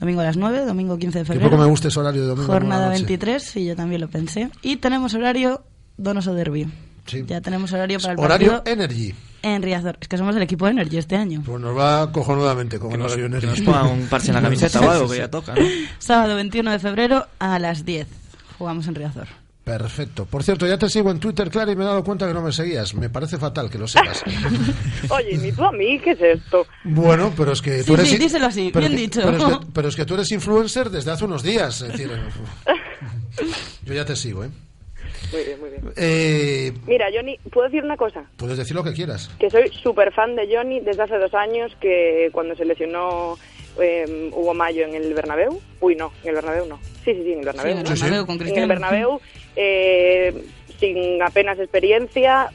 [0.01, 1.51] Domingo a las 9, domingo 15 de Que febrero.
[1.51, 2.47] poco me gusta ese horario de domingo.
[2.53, 2.99] Jornada noche.
[3.01, 4.49] 23, sí, yo también lo pensé.
[4.63, 5.65] Y tenemos horario
[5.97, 6.69] Donoso Derby.
[7.07, 7.25] Sí.
[7.27, 9.15] Ya tenemos horario para el Horario partido Energy.
[9.43, 9.99] en Riazor.
[10.01, 11.43] Es que somos el equipo Energy este año.
[11.45, 13.47] Pues nos va cojonudamente con el horario Energy.
[13.47, 15.63] nos pongan un parche en la camiseta o algo, que ya toca, ¿no?
[15.99, 18.07] Sábado 21 de febrero a las 10.
[18.59, 19.27] Jugamos en Riazor.
[19.69, 20.25] Perfecto.
[20.25, 22.41] Por cierto, ya te sigo en Twitter, Clara, y me he dado cuenta que no
[22.41, 22.95] me seguías.
[22.95, 24.25] Me parece fatal que lo sepas.
[25.11, 26.67] Oye, ni tú a mí, ¿qué es esto?
[26.85, 28.09] Bueno, pero es que Sí, tú eres...
[28.09, 29.21] sí, in- díselo así, pero bien que- dicho.
[29.23, 31.83] Pero es, que, pero es que tú eres influencer desde hace unos días.
[31.83, 32.11] Es decir,
[33.85, 34.49] yo ya te sigo, ¿eh?
[35.33, 35.83] Muy bien, muy bien.
[35.97, 38.25] Eh, Mira, Johnny, ¿puedo decir una cosa?
[38.39, 39.29] Puedes decir lo que quieras.
[39.39, 43.37] Que soy súper fan de Johnny desde hace dos años, que cuando se lesionó
[43.79, 45.61] eh, Hugo Mayo en el Bernabéu.
[45.81, 46.79] Uy, no, en el Bernabéu no.
[47.05, 47.73] Sí, sí, sí, en el Bernabéu.
[47.75, 47.91] Sí, en el ¿no?
[48.01, 48.69] Bernabéu, con En el.
[48.69, 49.21] Bernabéu,
[49.61, 50.33] eh,
[50.79, 52.51] sin apenas experiencia,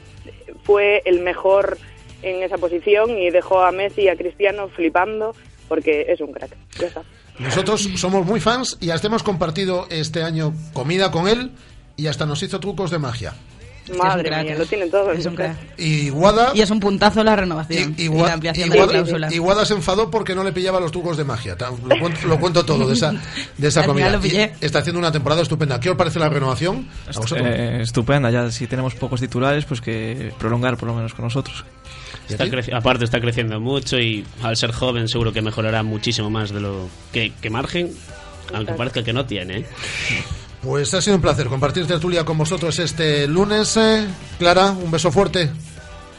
[0.62, 1.76] fue el mejor
[2.22, 5.34] en esa posición y dejó a Messi y a Cristiano flipando
[5.68, 6.56] porque es un crack.
[6.80, 7.02] Ya está.
[7.38, 11.50] Nosotros somos muy fans y hasta hemos compartido este año comida con él
[11.96, 13.34] y hasta nos hizo trucos de magia.
[13.98, 15.12] Madre crack, mía, lo tienen todo.
[15.12, 15.56] es un crack.
[15.76, 16.52] Y Guada...
[16.54, 18.92] Y es un puntazo la renovación y, Y, Gua- la ampliación y de la Guada-
[19.02, 19.28] cláusula.
[19.34, 21.56] y Guada se enfadó porque no le pillaba los trucos de magia.
[21.86, 23.12] Lo cuento, lo cuento todo de esa,
[23.58, 24.06] de esa comida.
[24.06, 24.52] final lo pillé.
[24.60, 25.78] Y está haciendo una temporada estupenda.
[25.80, 26.88] ¿Qué os parece la renovación?
[27.36, 31.64] Eh, estupenda, ya si tenemos pocos titulares, pues que prolongar por lo menos con nosotros.
[32.28, 32.44] Está
[32.76, 36.88] aparte está creciendo mucho y al ser joven seguro que mejorará muchísimo más de lo
[37.12, 37.90] que, que margen,
[38.54, 39.66] aunque parezca que no tiene.
[40.64, 43.76] Pues ha sido un placer compartir tertulia con vosotros este lunes.
[43.76, 44.06] eh.
[44.38, 45.50] Clara, un beso fuerte.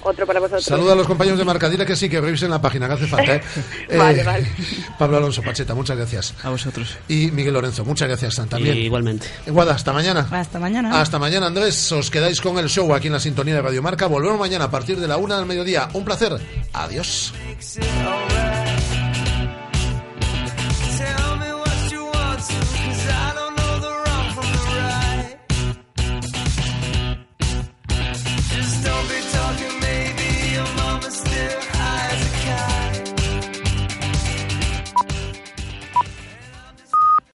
[0.08, 0.64] Otro para vosotros.
[0.64, 1.68] Saluda a los compañeros de Marca.
[1.68, 3.38] Dile que sí, que revisen la página, que hace falta.
[3.38, 3.42] ¿eh?
[3.98, 4.52] Vale, Eh, vale.
[5.00, 6.36] Pablo Alonso Pacheta, muchas gracias.
[6.44, 6.96] A vosotros.
[7.08, 8.78] Y Miguel Lorenzo, muchas gracias también.
[8.78, 9.26] Y igualmente.
[9.48, 10.28] Guada, hasta mañana.
[10.30, 11.02] Hasta mañana.
[11.02, 11.92] Hasta mañana, Andrés.
[11.92, 14.06] Os quedáis con el show aquí en la sintonía de Radio Marca.
[14.06, 15.90] Volvemos mañana a partir de la una del mediodía.
[15.94, 16.40] Un placer.
[16.72, 17.34] Adiós.